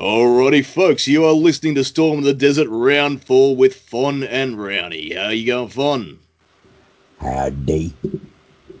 Alrighty, 0.00 0.64
folks, 0.64 1.06
you 1.06 1.26
are 1.26 1.34
listening 1.34 1.74
to 1.74 1.84
Storm 1.84 2.20
of 2.20 2.24
the 2.24 2.32
Desert 2.32 2.68
Round 2.70 3.22
4 3.22 3.54
with 3.54 3.76
Fon 3.76 4.22
and 4.22 4.56
Rowney. 4.56 5.14
How 5.14 5.28
you 5.28 5.46
going, 5.46 5.68
Fon? 5.68 6.18
Howdy. 7.20 7.92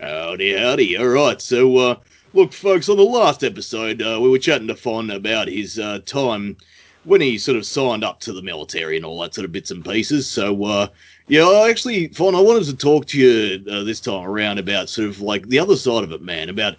Howdy, 0.00 0.56
howdy. 0.56 0.98
Alright, 0.98 1.42
so, 1.42 1.76
uh, 1.76 1.96
look, 2.32 2.54
folks, 2.54 2.88
on 2.88 2.96
the 2.96 3.02
last 3.02 3.44
episode, 3.44 4.00
uh, 4.00 4.18
we 4.18 4.30
were 4.30 4.38
chatting 4.38 4.68
to 4.68 4.74
Fon 4.74 5.10
about 5.10 5.48
his 5.48 5.78
uh, 5.78 5.98
time 6.06 6.56
when 7.04 7.20
he 7.20 7.36
sort 7.36 7.58
of 7.58 7.66
signed 7.66 8.02
up 8.02 8.20
to 8.20 8.32
the 8.32 8.40
military 8.40 8.96
and 8.96 9.04
all 9.04 9.20
that 9.20 9.34
sort 9.34 9.44
of 9.44 9.52
bits 9.52 9.70
and 9.70 9.84
pieces. 9.84 10.26
So, 10.26 10.64
uh, 10.64 10.86
yeah, 11.28 11.44
I 11.44 11.68
actually, 11.68 12.08
Fon, 12.08 12.34
I 12.34 12.40
wanted 12.40 12.64
to 12.64 12.76
talk 12.76 13.04
to 13.08 13.18
you 13.18 13.62
uh, 13.70 13.82
this 13.82 14.00
time 14.00 14.26
around 14.26 14.58
about 14.58 14.88
sort 14.88 15.10
of 15.10 15.20
like 15.20 15.48
the 15.48 15.58
other 15.58 15.76
side 15.76 16.02
of 16.02 16.12
it, 16.12 16.22
man, 16.22 16.48
about 16.48 16.76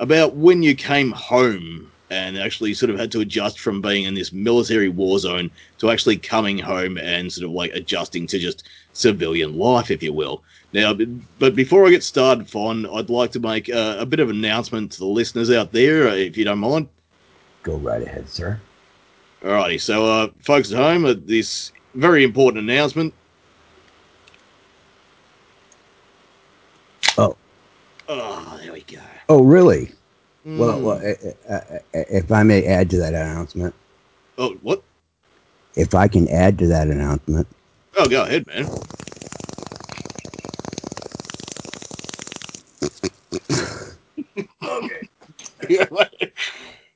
about 0.00 0.34
when 0.34 0.64
you 0.64 0.74
came 0.74 1.12
home 1.12 1.92
and 2.10 2.38
actually 2.38 2.74
sort 2.74 2.90
of 2.90 2.98
had 2.98 3.10
to 3.12 3.20
adjust 3.20 3.58
from 3.58 3.80
being 3.80 4.04
in 4.04 4.14
this 4.14 4.32
military 4.32 4.88
war 4.88 5.18
zone 5.18 5.50
to 5.78 5.90
actually 5.90 6.16
coming 6.16 6.58
home 6.58 6.98
and 6.98 7.32
sort 7.32 7.44
of 7.44 7.50
like 7.52 7.72
adjusting 7.74 8.26
to 8.26 8.38
just 8.38 8.68
civilian 8.92 9.56
life, 9.56 9.90
if 9.90 10.02
you 10.02 10.12
will. 10.12 10.42
Now, 10.72 10.92
but 11.38 11.54
before 11.54 11.86
I 11.86 11.90
get 11.90 12.02
started, 12.02 12.50
Fon, 12.50 12.86
I'd 12.86 13.08
like 13.08 13.30
to 13.32 13.40
make 13.40 13.70
uh, 13.70 13.96
a 13.98 14.06
bit 14.06 14.20
of 14.20 14.28
an 14.28 14.36
announcement 14.36 14.92
to 14.92 14.98
the 14.98 15.06
listeners 15.06 15.50
out 15.50 15.72
there, 15.72 16.08
uh, 16.08 16.14
if 16.14 16.36
you 16.36 16.44
don't 16.44 16.58
mind. 16.58 16.88
Go 17.62 17.76
right 17.76 18.02
ahead, 18.02 18.28
sir. 18.28 18.60
Alrighty, 19.42 19.80
so 19.80 20.06
uh, 20.06 20.28
folks 20.40 20.72
at 20.72 20.78
home, 20.78 21.04
uh, 21.04 21.14
this 21.16 21.72
very 21.94 22.24
important 22.24 22.64
announcement. 22.64 23.14
Oh. 27.16 27.36
Oh, 28.08 28.58
there 28.62 28.72
we 28.72 28.82
go. 28.82 28.98
Oh, 29.28 29.42
really? 29.42 29.92
Well, 30.44 30.78
Mm. 30.78 30.82
well 30.82 31.02
uh, 31.48 31.52
uh, 31.52 31.60
uh, 31.74 31.78
if 31.92 32.30
I 32.32 32.42
may 32.42 32.64
add 32.66 32.90
to 32.90 32.98
that 32.98 33.14
announcement, 33.14 33.74
Oh, 34.38 34.50
what? 34.62 34.82
if 35.76 35.94
I 35.94 36.08
can 36.08 36.28
add 36.28 36.58
to 36.58 36.66
that 36.68 36.88
announcement, 36.88 37.46
Oh, 37.96 38.08
go 38.08 38.22
ahead, 38.24 38.46
man. 38.46 38.68
okay. 44.64 45.08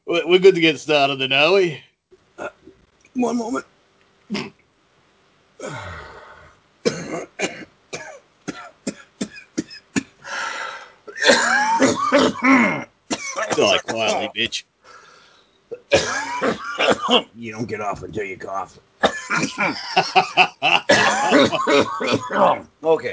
We're 0.06 0.27
we're 0.27 0.39
good 0.39 0.55
to 0.55 0.61
get 0.61 0.78
started 0.81 1.19
then, 1.20 1.33
are 1.33 1.53
we? 1.55 1.81
one 3.15 3.37
moment. 3.37 3.67
Die 13.59 13.78
quietly, 13.78 14.31
bitch. 14.37 14.64
You 17.34 17.53
don't 17.53 17.67
get 17.67 17.81
off 17.81 18.03
until 18.03 18.25
you 18.25 18.37
cough. 18.37 18.78
okay, 19.03 19.12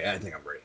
I 0.10 0.18
think 0.20 0.36
I'm 0.36 0.42
ready. 0.44 0.62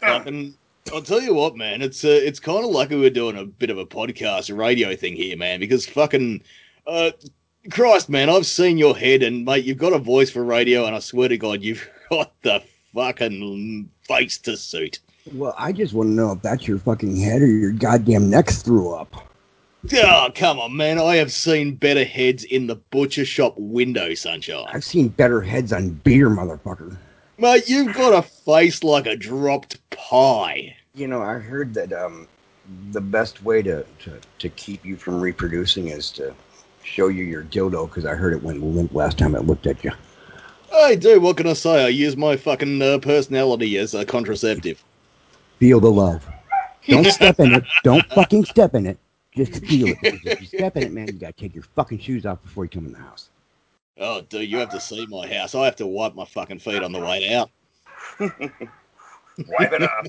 Fucking, 0.00 0.54
I'll 0.92 1.02
tell 1.02 1.20
you 1.20 1.34
what, 1.34 1.56
man. 1.56 1.82
It's 1.82 2.04
uh, 2.04 2.20
it's 2.22 2.38
kind 2.38 2.64
of 2.64 2.70
like 2.70 2.90
we 2.90 2.96
were 2.96 3.10
doing 3.10 3.38
a 3.38 3.44
bit 3.44 3.70
of 3.70 3.78
a 3.78 3.86
podcast, 3.86 4.50
a 4.50 4.54
radio 4.54 4.94
thing 4.94 5.16
here, 5.16 5.36
man. 5.36 5.60
Because 5.60 5.86
fucking, 5.86 6.42
uh, 6.86 7.10
Christ, 7.70 8.08
man, 8.08 8.28
I've 8.28 8.46
seen 8.46 8.78
your 8.78 8.96
head, 8.96 9.22
and 9.22 9.44
mate, 9.44 9.64
you've 9.64 9.78
got 9.78 9.92
a 9.92 9.98
voice 9.98 10.30
for 10.30 10.44
radio, 10.44 10.86
and 10.86 10.94
I 10.94 11.00
swear 11.00 11.28
to 11.28 11.38
God, 11.38 11.62
you've 11.62 11.88
got 12.10 12.32
the 12.42 12.62
fucking 12.94 13.88
face 14.06 14.38
to 14.38 14.56
suit. 14.56 15.00
Well, 15.32 15.54
I 15.56 15.72
just 15.72 15.94
want 15.94 16.10
to 16.10 16.12
know 16.12 16.32
if 16.32 16.42
that's 16.42 16.68
your 16.68 16.78
fucking 16.78 17.16
head 17.16 17.40
or 17.40 17.46
your 17.46 17.72
goddamn 17.72 18.28
neck 18.28 18.50
threw 18.50 18.92
up. 18.92 19.14
Oh, 19.94 20.30
come 20.34 20.58
on, 20.58 20.76
man. 20.76 20.98
I 20.98 21.16
have 21.16 21.32
seen 21.32 21.76
better 21.76 22.04
heads 22.04 22.44
in 22.44 22.66
the 22.66 22.76
butcher 22.76 23.24
shop 23.24 23.54
window, 23.56 24.12
sunshine. 24.14 24.66
I've 24.72 24.84
seen 24.84 25.08
better 25.08 25.40
heads 25.40 25.72
on 25.72 25.90
beer, 25.90 26.28
motherfucker. 26.28 26.96
Mate, 27.38 27.68
you've 27.68 27.94
got 27.94 28.12
a 28.12 28.22
face 28.22 28.84
like 28.84 29.06
a 29.06 29.16
dropped 29.16 29.78
pie. 29.90 30.76
You 30.94 31.06
know, 31.08 31.22
I 31.22 31.34
heard 31.34 31.74
that 31.74 31.92
um, 31.92 32.28
the 32.92 33.00
best 33.00 33.42
way 33.42 33.62
to, 33.62 33.84
to, 34.00 34.20
to 34.38 34.48
keep 34.50 34.84
you 34.84 34.96
from 34.96 35.20
reproducing 35.20 35.88
is 35.88 36.10
to 36.12 36.34
show 36.82 37.08
you 37.08 37.24
your 37.24 37.44
dildo 37.44 37.88
because 37.88 38.04
I 38.04 38.14
heard 38.14 38.34
it 38.34 38.42
went 38.42 38.62
limp 38.62 38.94
last 38.94 39.18
time 39.18 39.34
I 39.34 39.38
looked 39.38 39.66
at 39.66 39.82
you. 39.82 39.92
Hey, 40.70 40.96
dude, 40.96 41.22
what 41.22 41.38
can 41.38 41.46
I 41.46 41.54
say? 41.54 41.84
I 41.84 41.88
use 41.88 42.16
my 42.16 42.36
fucking 42.36 42.82
uh, 42.82 42.98
personality 42.98 43.78
as 43.78 43.94
a 43.94 44.04
contraceptive. 44.04 44.84
Feel 45.64 45.80
the 45.80 45.90
love. 45.90 46.28
Don't 46.86 47.06
step 47.10 47.40
in 47.40 47.54
it. 47.54 47.64
Don't 47.84 48.04
fucking 48.12 48.44
step 48.44 48.74
in 48.74 48.84
it. 48.84 48.98
Just 49.34 49.64
feel 49.64 49.88
it. 49.88 49.96
If 50.02 50.42
you 50.42 50.46
step 50.46 50.76
in 50.76 50.82
it, 50.82 50.92
man, 50.92 51.06
you 51.06 51.14
gotta 51.14 51.32
take 51.32 51.54
your 51.54 51.64
fucking 51.64 52.00
shoes 52.00 52.26
off 52.26 52.42
before 52.42 52.66
you 52.66 52.68
come 52.68 52.84
in 52.84 52.92
the 52.92 52.98
house. 52.98 53.30
Oh, 53.98 54.20
dude, 54.20 54.50
you 54.50 54.58
have 54.58 54.68
to 54.68 54.78
see 54.78 55.06
my 55.06 55.26
house. 55.26 55.54
I 55.54 55.64
have 55.64 55.76
to 55.76 55.86
wipe 55.86 56.14
my 56.14 56.26
fucking 56.26 56.58
feet 56.58 56.82
on 56.82 56.92
the 56.92 57.00
way 57.00 57.32
out. 57.32 57.50
Wipe 58.20 59.72
it 59.72 59.82
up. 59.84 60.06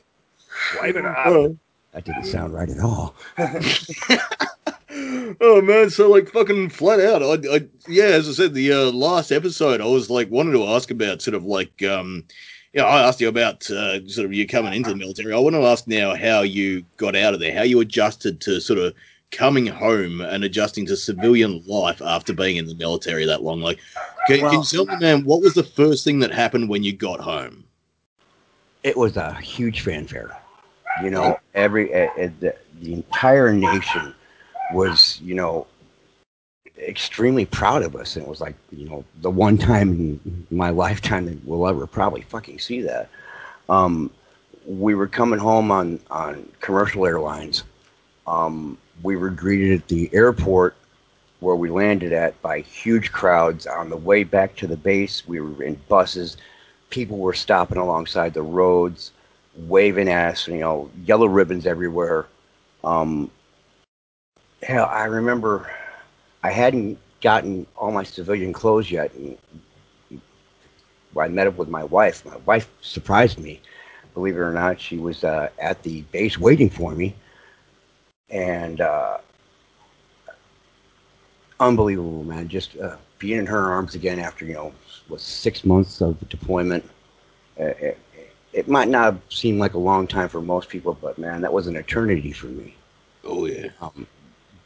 Wipe 0.82 0.98
it 0.98 1.06
up. 1.06 1.56
That 1.94 2.04
didn't 2.04 2.26
sound 2.26 2.54
right 2.54 2.70
at 2.70 2.82
all. 2.82 3.16
oh 5.40 5.62
man, 5.62 5.90
so 5.90 6.10
like 6.10 6.30
fucking 6.32 6.68
flat 6.68 7.00
out. 7.00 7.24
I, 7.24 7.56
I 7.56 7.62
yeah, 7.88 8.08
as 8.08 8.28
I 8.28 8.34
said, 8.34 8.54
the 8.54 8.74
uh, 8.74 8.92
last 8.92 9.32
episode, 9.32 9.80
I 9.80 9.86
was 9.86 10.10
like 10.10 10.30
wanted 10.30 10.52
to 10.52 10.66
ask 10.66 10.92
about 10.92 11.22
sort 11.22 11.36
of 11.36 11.46
like 11.46 11.82
um, 11.84 12.26
yeah, 12.75 12.84
I 12.84 13.08
asked 13.08 13.22
you 13.22 13.30
about 13.30 13.72
uh, 13.72 14.06
sort 14.06 14.25
of 14.25 14.34
you 14.34 14.46
coming 14.46 14.74
into 14.74 14.90
the 14.90 14.97
military. 14.97 15.34
I 15.34 15.40
want 15.40 15.56
to 15.56 15.66
ask 15.66 15.88
now 15.88 16.13
how 16.13 16.41
you 16.41 16.84
got 16.97 17.16
out 17.16 17.34
of 17.34 17.40
there, 17.40 17.56
how 17.56 17.63
you 17.63 17.80
adjusted 17.80 18.41
to 18.41 18.59
sort 18.59 18.80
of 18.80 18.94
coming 19.31 19.66
home 19.66 20.19
and 20.19 20.44
adjusting 20.44 20.85
to 20.88 20.97
civilian 20.97 21.64
life 21.66 22.02
after 22.02 22.34
being 22.34 22.58
in 22.58 22.68
the 22.68 22.75
military 22.75 23.25
that 23.25 23.44
long. 23.44 23.62
Like, 23.62 23.80
can, 24.28 24.41
can 24.41 24.52
you 24.52 24.64
tell 24.66 24.85
me, 24.85 24.97
man, 24.97 25.24
what 25.24 25.41
was 25.41 25.53
the 25.53 25.64
first 25.64 26.03
thing 26.03 26.19
that 26.19 26.31
happened 26.31 26.68
when 26.68 26.84
you 26.84 26.91
got 26.91 27.22
home? 27.22 27.64
It 28.84 28.97
was 28.97 29.16
a 29.16 29.34
huge 29.35 29.80
fanfare. 29.81 30.38
You 31.02 31.12
know, 31.12 31.40
every 31.53 31.94
uh, 31.94 32.09
the, 32.40 32.56
the 32.81 32.94
entire 32.94 33.53
nation 33.53 34.14
was, 34.74 35.19
you 35.22 35.34
know, 35.34 35.66
extremely 36.78 37.46
proud 37.46 37.84
of 37.84 37.96
us. 37.96 38.16
And 38.16 38.25
it 38.25 38.30
was 38.30 38.41
like, 38.41 38.56
you 38.72 38.88
know, 38.90 39.03
the 39.22 39.30
one 39.31 39.58
time 39.58 39.91
in 40.25 40.47
my 40.52 40.69
lifetime 40.69 41.25
that 41.25 41.46
we'll 41.46 41.68
ever 41.68 41.88
probably 41.88 42.22
fucking 42.22 42.59
see 42.59 42.81
that. 42.81 43.09
Um, 43.69 44.12
we 44.66 44.96
were 44.96 45.08
coming 45.08 45.40
home 45.40 45.72
on, 45.72 46.00
on 46.09 46.50
commercial 46.59 47.06
airlines. 47.06 47.64
Um, 48.28 48.78
we 49.03 49.16
were 49.16 49.30
greeted 49.30 49.81
at 49.81 49.88
the 49.88 50.09
airport 50.14 50.75
where 51.40 51.56
we 51.56 51.69
landed 51.69 52.14
at 52.14 52.40
by 52.41 52.62
huge 52.62 53.12
crowds. 53.12 53.68
On 53.68 53.90
the 53.90 53.97
way 53.97 54.24
back 54.24 54.56
to 54.58 54.68
the 54.68 54.78
base, 54.78 55.28
we 55.28 55.40
were 55.40 55.64
in 55.64 55.80
buses. 55.88 56.38
People 56.90 57.18
were 57.18 57.34
stopping 57.34 57.78
alongside 57.78 58.34
the 58.34 58.41
roads, 58.41 59.12
waving 59.56 60.09
at 60.09 60.34
us, 60.34 60.47
you 60.47 60.59
know, 60.59 60.90
yellow 61.03 61.28
ribbons 61.28 61.66
everywhere. 61.66 62.25
Um, 62.84 63.30
hell, 64.64 64.85
I 64.85 65.06
remember 65.06 65.69
I 66.46 66.52
hadn't 66.52 67.00
gotten 67.22 67.66
all 67.76 67.92
my 67.92 68.04
civilian 68.04 68.54
clothes 68.54 68.92
yet. 68.92 69.12
And 69.16 69.36
I 71.18 71.28
met 71.28 71.48
up 71.48 71.58
with 71.58 71.70
my 71.70 71.84
wife. 71.84 72.24
My 72.24 72.38
wife 72.46 72.70
surprised 72.82 73.40
me. 73.40 73.62
Believe 74.14 74.36
it 74.36 74.40
or 74.40 74.54
not, 74.54 74.80
she 74.80 74.98
was 74.98 75.24
uh, 75.24 75.50
at 75.60 75.82
the 75.82 76.02
base 76.12 76.38
waiting 76.38 76.70
for 76.70 76.94
me. 76.94 77.16
And 78.30 78.80
uh, 78.80 79.18
unbelievable, 81.60 82.24
man. 82.24 82.48
Just 82.48 82.78
uh, 82.78 82.98
being 83.18 83.40
in 83.40 83.48
her 83.48 83.72
arms 83.72 83.96
again 83.96 84.20
after, 84.20 84.46
you 84.46 84.54
know, 84.54 84.74
was 85.10 85.24
six 85.24 85.66
months 85.66 86.00
of 86.02 86.30
deployment. 86.30 86.84
Uh, 87.60 87.74
it, 87.88 87.98
it 88.54 88.68
might 88.68 88.90
not 88.90 89.16
seem 89.30 89.58
like 89.58 89.74
a 89.74 89.80
long 89.80 90.06
time 90.08 90.30
for 90.30 90.42
most 90.42 90.70
people, 90.70 90.96
but 91.02 91.18
man, 91.18 91.42
that 91.42 91.52
was 91.52 91.68
an 91.68 91.76
eternity 91.76 92.32
for 92.32 92.48
me. 92.48 92.76
Oh 93.24 93.46
yeah. 93.48 93.70
Um, 93.82 94.06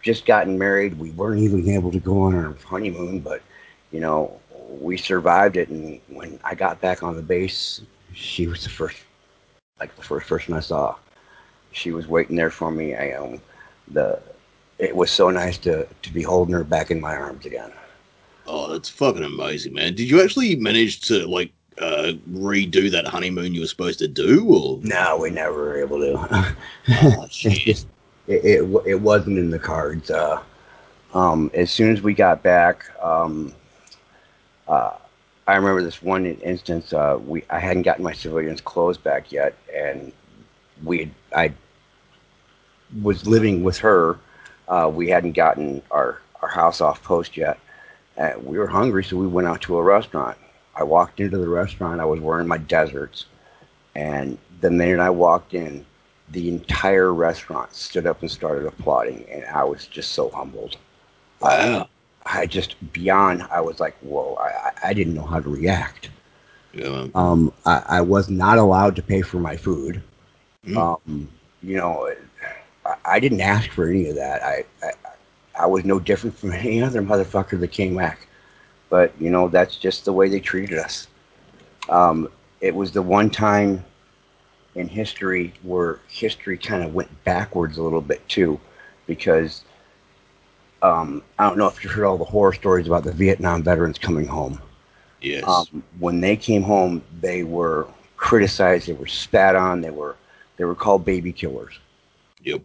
just 0.02 0.26
gotten 0.26 0.58
married. 0.58 0.98
We 0.98 1.12
weren't 1.12 1.42
even 1.42 1.68
able 1.70 1.92
to 1.92 2.00
go 2.00 2.22
on 2.22 2.36
our 2.36 2.54
honeymoon, 2.66 3.19
but 3.19 3.42
you 3.92 4.00
know, 4.00 4.40
we 4.69 4.98
survived 4.98 5.57
it. 5.57 5.69
And 5.69 6.00
when 6.10 6.40
I 6.44 6.56
got 6.56 6.81
back 6.81 7.04
on 7.04 7.16
the 7.16 7.22
base, 7.22 7.81
she 8.13 8.48
was 8.48 8.63
the 8.63 8.69
first, 8.69 8.98
like 9.80 9.96
the 9.96 10.04
first 10.04 10.28
person 10.28 10.54
I 10.54 10.60
saw. 10.60 10.96
She 11.72 11.92
was 11.92 12.07
waiting 12.07 12.36
there 12.36 12.50
for 12.50 12.72
me. 12.72 12.96
I 12.96 13.13
um, 13.13 13.42
the 13.90 14.19
it 14.80 14.96
was 14.96 15.12
so 15.12 15.30
nice 15.30 15.57
to 15.60 15.86
to 15.86 16.13
be 16.13 16.24
holding 16.24 16.54
her 16.54 16.63
back 16.63 16.92
in 16.92 17.00
my 17.00 17.16
arms 17.16 17.46
again. 17.46 17.72
Oh, 18.48 18.72
that's 18.72 18.90
fucking 18.90 19.24
amazing, 19.24 19.74
man. 19.74 19.94
Did 19.94 20.10
you 20.10 20.24
actually 20.24 20.56
manage 20.56 21.01
to 21.01 21.28
like 21.28 21.51
uh, 21.78 22.13
redo 22.31 22.90
that 22.92 23.06
honeymoon 23.06 23.54
you 23.54 23.62
were 23.62 23.68
supposed 23.68 24.00
to 24.00 24.07
do, 24.07 24.46
or 24.46 24.80
No, 24.81 25.18
we 25.18 25.30
never 25.30 25.54
were 25.54 25.80
able 25.80 26.00
to. 26.00 26.56
oh, 26.90 27.28
shit? 27.30 27.86
it, 28.30 28.46
it 28.46 28.81
it 28.86 29.02
wasn't 29.02 29.38
in 29.38 29.50
the 29.50 29.60
cards. 29.60 30.12
Uh, 30.12 30.42
um, 31.14 31.50
as 31.54 31.72
soon 31.72 31.92
as 31.92 32.02
we 32.02 32.14
got 32.14 32.44
back, 32.44 32.86
um, 33.02 33.54
uh, 34.68 34.92
I 35.48 35.56
remember 35.56 35.84
this 35.84 36.02
one 36.02 36.26
instance. 36.28 36.94
Uh, 36.94 37.20
we 37.26 37.44
I 37.50 37.60
hadn't 37.60 37.81
gotten 37.81 38.04
my 38.04 38.14
civilians' 38.14 38.62
clothes 38.62 38.98
back 38.98 39.31
yet, 39.31 39.56
and 39.76 40.14
we 40.84 41.00
had, 41.00 41.12
I 41.36 41.54
was 43.02 43.26
living 43.26 43.64
with 43.64 43.80
her. 43.80 44.20
Uh, 44.68 44.92
we 44.94 45.10
hadn't 45.10 45.34
gotten 45.34 45.82
our 45.90 46.22
our 46.42 46.50
house 46.50 46.82
off 46.82 47.04
post 47.04 47.36
yet. 47.36 47.60
Uh, 48.18 48.34
we 48.44 48.60
were 48.60 48.68
hungry, 48.68 49.04
so 49.04 49.18
we 49.18 49.28
went 49.28 49.48
out 49.48 49.62
to 49.62 49.78
a 49.78 49.84
restaurant. 49.84 50.38
I 50.75 50.84
walked 50.84 51.20
into 51.20 51.38
the 51.40 51.50
restaurant. 51.50 52.00
I 52.00 52.06
was 52.06 52.20
wearing 52.20 52.48
my 52.48 52.60
deserts, 52.60 53.25
and 53.96 54.38
the 54.62 54.70
minute 54.70 55.00
I 55.00 55.10
walked 55.10 55.56
in, 55.56 55.84
the 56.31 56.48
entire 56.48 57.14
restaurant 57.14 57.74
stood 57.74 58.06
up 58.06 58.22
and 58.22 58.30
started 58.30 58.66
applauding, 58.66 59.26
and 59.30 59.46
I 59.46 59.64
was 59.64 59.88
just 59.88 60.12
so 60.12 60.30
humbled. 60.30 60.78
Wow. 61.42 61.88
I 62.26 62.46
just 62.46 62.76
beyond. 62.94 63.44
I 63.52 63.62
was 63.62 63.80
like, 63.80 63.98
whoa! 64.00 64.36
I, 64.36 64.72
I 64.90 64.94
didn't 64.94 65.14
know 65.16 65.26
how 65.26 65.40
to 65.40 65.50
react. 65.50 66.10
Yeah. 66.74 67.08
Um, 67.16 67.52
I, 67.66 67.84
I 67.88 68.02
was 68.02 68.30
not 68.30 68.58
allowed 68.58 68.96
to 68.98 69.02
pay 69.02 69.22
for 69.22 69.40
my 69.40 69.58
food. 69.58 70.04
Mm. 70.66 70.78
Um, 70.78 71.30
you 71.64 71.78
know, 71.78 72.14
I, 72.86 72.96
I 73.06 73.20
didn't 73.20 73.42
ask 73.42 73.72
for 73.72 73.88
any 73.88 74.10
of 74.10 74.16
that. 74.16 74.44
I, 74.44 74.66
I 74.84 74.92
I 75.60 75.66
was 75.66 75.86
no 75.86 76.00
different 76.00 76.38
from 76.38 76.52
any 76.54 76.82
other 76.82 77.02
motherfucker 77.02 77.60
that 77.60 77.72
came 77.72 77.96
back. 77.96 78.28
But 78.90 79.14
you 79.20 79.30
know, 79.30 79.48
that's 79.48 79.78
just 79.78 80.06
the 80.06 80.14
way 80.14 80.30
they 80.30 80.40
treated 80.40 80.78
us. 80.78 81.08
Um, 81.90 82.30
it 82.62 82.75
was 82.75 82.92
the 82.92 83.02
one 83.02 83.30
time 83.30 83.84
in 84.75 84.88
history 84.88 85.54
where 85.63 86.00
history 86.07 86.57
kind 86.57 86.83
of 86.83 86.94
went 86.94 87.10
backwards 87.24 87.77
a 87.77 87.83
little 87.83 88.01
bit 88.01 88.27
too, 88.30 88.60
because 89.07 89.63
um, 90.81 91.24
I 91.38 91.48
don't 91.48 91.57
know 91.57 91.68
if 91.68 91.83
you 91.83 91.89
heard 91.89 92.06
all 92.06 92.18
the 92.18 92.25
horror 92.25 92.54
stories 92.54 92.88
about 92.88 93.04
the 93.04 93.12
Vietnam 93.12 93.63
veterans 93.63 93.98
coming 93.98 94.25
home. 94.27 94.62
Yes. 95.21 95.44
Um, 95.45 95.83
when 96.00 96.21
they 96.21 96.38
came 96.38 96.63
home, 96.63 97.01
they 97.19 97.44
were 97.44 97.88
criticized, 98.16 98.88
they 98.88 98.94
were 98.94 99.07
spat 99.07 99.56
on, 99.56 99.81
they 99.81 99.89
were 99.89 100.16
they 100.57 100.66
were 100.66 100.75
called 100.75 101.06
baby 101.06 101.31
killers. 101.31 101.80
yep. 102.42 102.62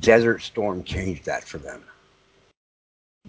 Desert 0.00 0.42
Storm 0.42 0.84
changed 0.84 1.24
that 1.24 1.42
for 1.42 1.56
them. 1.56 1.82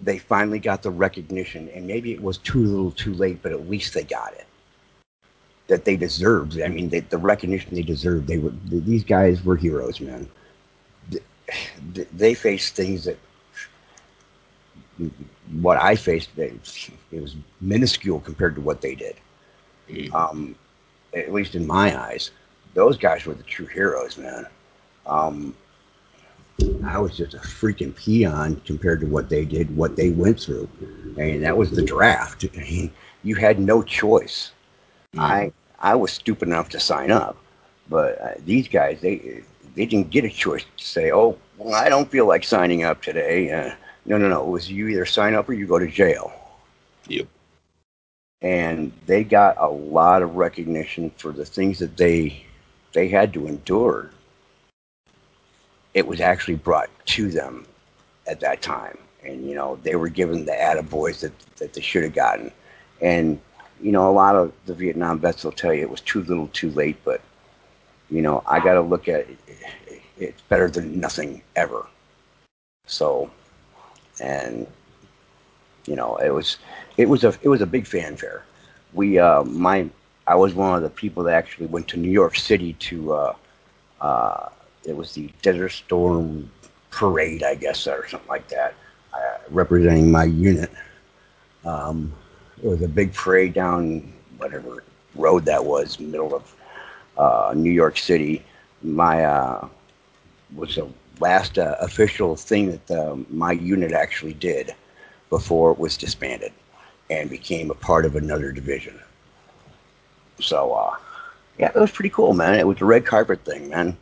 They 0.01 0.19
finally 0.19 0.59
got 0.59 0.83
the 0.83 0.91
recognition, 0.91 1.69
and 1.69 1.87
maybe 1.87 2.11
it 2.11 2.21
was 2.21 2.37
too 2.39 2.65
little, 2.65 2.91
too 2.91 3.13
late, 3.13 3.41
but 3.41 3.53
at 3.53 3.69
least 3.69 3.93
they 3.93 4.03
got 4.03 4.33
it 4.33 4.47
that 5.71 5.85
they 5.85 5.95
deserved. 5.95 6.59
I 6.61 6.67
mean, 6.67 6.89
they, 6.89 6.99
the 6.99 7.17
recognition 7.17 7.73
they 7.73 7.81
deserved. 7.81 8.27
They 8.27 8.39
were 8.39 8.51
these 8.65 9.05
guys 9.05 9.41
were 9.45 9.55
heroes, 9.55 10.01
man. 10.01 10.29
They, 11.93 12.03
they 12.11 12.33
faced 12.33 12.75
things 12.75 13.05
that 13.05 13.17
what 15.61 15.77
I 15.77 15.95
faced, 15.95 16.37
it 16.37 16.59
was 17.11 17.37
minuscule 17.61 18.19
compared 18.19 18.53
to 18.55 18.61
what 18.61 18.81
they 18.81 18.95
did. 18.95 19.15
Mm. 19.89 20.13
Um, 20.13 20.55
at 21.15 21.31
least 21.31 21.55
in 21.55 21.65
my 21.65 21.97
eyes, 21.97 22.31
those 22.73 22.97
guys 22.97 23.25
were 23.25 23.33
the 23.33 23.43
true 23.43 23.65
heroes, 23.65 24.17
man. 24.17 24.45
Um, 25.05 25.55
I 26.85 26.99
was 26.99 27.15
just 27.15 27.33
a 27.33 27.39
freaking 27.39 27.95
peon 27.95 28.61
compared 28.65 28.99
to 28.99 29.07
what 29.07 29.29
they 29.29 29.45
did, 29.45 29.73
what 29.75 29.95
they 29.95 30.09
went 30.09 30.41
through. 30.41 30.67
I 31.17 31.21
mean, 31.21 31.41
that 31.41 31.57
was 31.57 31.71
the 31.71 31.81
draft. 31.81 32.45
I 32.53 32.59
mean, 32.59 32.91
you 33.23 33.35
had 33.35 33.57
no 33.57 33.81
choice. 33.81 34.51
Mm. 35.15 35.19
I 35.21 35.51
I 35.81 35.95
was 35.95 36.11
stupid 36.11 36.47
enough 36.47 36.69
to 36.69 36.79
sign 36.79 37.11
up, 37.11 37.37
but 37.89 38.21
uh, 38.21 38.33
these 38.45 38.67
guys 38.67 39.01
they 39.01 39.43
they 39.75 39.85
didn't 39.85 40.11
get 40.11 40.25
a 40.25 40.29
choice 40.29 40.63
to 40.77 40.83
say, 40.83 41.11
oh, 41.11 41.37
well, 41.57 41.73
I 41.73 41.89
don't 41.89 42.09
feel 42.09 42.27
like 42.27 42.43
signing 42.43 42.83
up 42.83 43.01
today. 43.01 43.51
Uh, 43.51 43.73
no, 44.05 44.17
no, 44.17 44.29
no. 44.29 44.43
It 44.43 44.49
was 44.49 44.71
you 44.71 44.87
either 44.87 45.05
sign 45.05 45.33
up 45.33 45.49
or 45.49 45.53
you 45.53 45.65
go 45.65 45.79
to 45.79 45.87
jail. 45.87 46.31
Yep. 47.07 47.27
And 48.41 48.91
they 49.05 49.23
got 49.23 49.55
a 49.59 49.67
lot 49.67 50.21
of 50.21 50.35
recognition 50.35 51.11
for 51.17 51.31
the 51.31 51.45
things 51.45 51.79
that 51.79 51.97
they 51.97 52.45
they 52.93 53.07
had 53.07 53.33
to 53.33 53.47
endure. 53.47 54.11
It 55.93 56.07
was 56.07 56.21
actually 56.21 56.55
brought 56.55 56.89
to 57.07 57.29
them 57.29 57.65
at 58.27 58.39
that 58.39 58.61
time, 58.61 58.97
and 59.23 59.47
you 59.47 59.55
know 59.55 59.79
they 59.83 59.95
were 59.95 60.09
given 60.09 60.45
the 60.45 60.53
attaboys 60.53 61.19
that 61.21 61.33
that 61.57 61.73
they 61.73 61.81
should 61.81 62.03
have 62.03 62.13
gotten. 62.13 62.51
And 63.01 63.39
you 63.81 63.91
know, 63.91 64.09
a 64.09 64.13
lot 64.13 64.35
of 64.35 64.53
the 64.65 64.73
Vietnam 64.73 65.19
vets 65.19 65.43
will 65.43 65.51
tell 65.51 65.73
you 65.73 65.81
it 65.81 65.89
was 65.89 66.01
too 66.01 66.23
little, 66.23 66.47
too 66.47 66.71
late. 66.71 66.97
But 67.03 67.21
you 68.09 68.21
know, 68.21 68.43
I 68.47 68.59
got 68.59 68.73
to 68.75 68.81
look 68.81 69.07
at 69.07 69.21
it. 69.21 69.37
It's 70.17 70.41
better 70.43 70.69
than 70.69 70.99
nothing 70.99 71.41
ever. 71.55 71.87
So 72.85 73.31
and 74.21 74.67
you 75.85 75.95
know 75.95 76.15
it 76.17 76.29
was 76.29 76.57
it 76.97 77.09
was 77.09 77.23
a 77.23 77.33
it 77.41 77.49
was 77.49 77.61
a 77.61 77.65
big 77.65 77.87
fanfare. 77.87 78.43
We 78.93 79.19
uh, 79.19 79.43
my 79.43 79.89
I 80.27 80.35
was 80.35 80.53
one 80.53 80.75
of 80.75 80.83
the 80.83 80.89
people 80.89 81.23
that 81.23 81.33
actually 81.33 81.67
went 81.67 81.87
to 81.89 81.97
New 81.97 82.11
York 82.11 82.35
City 82.35 82.73
to 82.73 83.13
uh, 83.13 83.35
uh, 83.99 84.49
it 84.85 84.95
was 84.95 85.13
the 85.13 85.31
Desert 85.41 85.69
Storm 85.69 86.49
parade, 86.91 87.43
I 87.43 87.55
guess, 87.55 87.87
or 87.87 88.07
something 88.07 88.29
like 88.29 88.47
that, 88.49 88.75
uh, 89.13 89.37
representing 89.49 90.11
my 90.11 90.25
unit. 90.25 90.71
Um, 91.65 92.13
it 92.63 92.67
was 92.67 92.81
a 92.81 92.87
big 92.87 93.13
parade 93.13 93.53
down 93.53 94.11
whatever 94.37 94.83
road 95.15 95.45
that 95.45 95.63
was, 95.63 95.99
middle 95.99 96.35
of 96.35 96.55
uh, 97.17 97.53
New 97.55 97.71
York 97.71 97.97
City. 97.97 98.43
My 98.83 99.23
uh, 99.23 99.67
was 100.55 100.75
the 100.75 100.87
last 101.19 101.57
uh, 101.57 101.75
official 101.79 102.35
thing 102.35 102.71
that 102.71 102.91
um, 102.91 103.25
my 103.29 103.51
unit 103.51 103.91
actually 103.91 104.33
did 104.33 104.73
before 105.29 105.71
it 105.71 105.79
was 105.79 105.97
disbanded 105.97 106.51
and 107.09 107.29
became 107.29 107.71
a 107.71 107.75
part 107.75 108.05
of 108.05 108.15
another 108.15 108.51
division. 108.51 108.99
So, 110.39 110.73
uh, 110.73 110.95
yeah, 111.59 111.71
it 111.73 111.79
was 111.79 111.91
pretty 111.91 112.09
cool, 112.09 112.33
man. 112.33 112.55
It 112.55 112.65
was 112.65 112.81
a 112.81 112.85
red 112.85 113.05
carpet 113.05 113.43
thing, 113.45 113.69
man. 113.69 113.97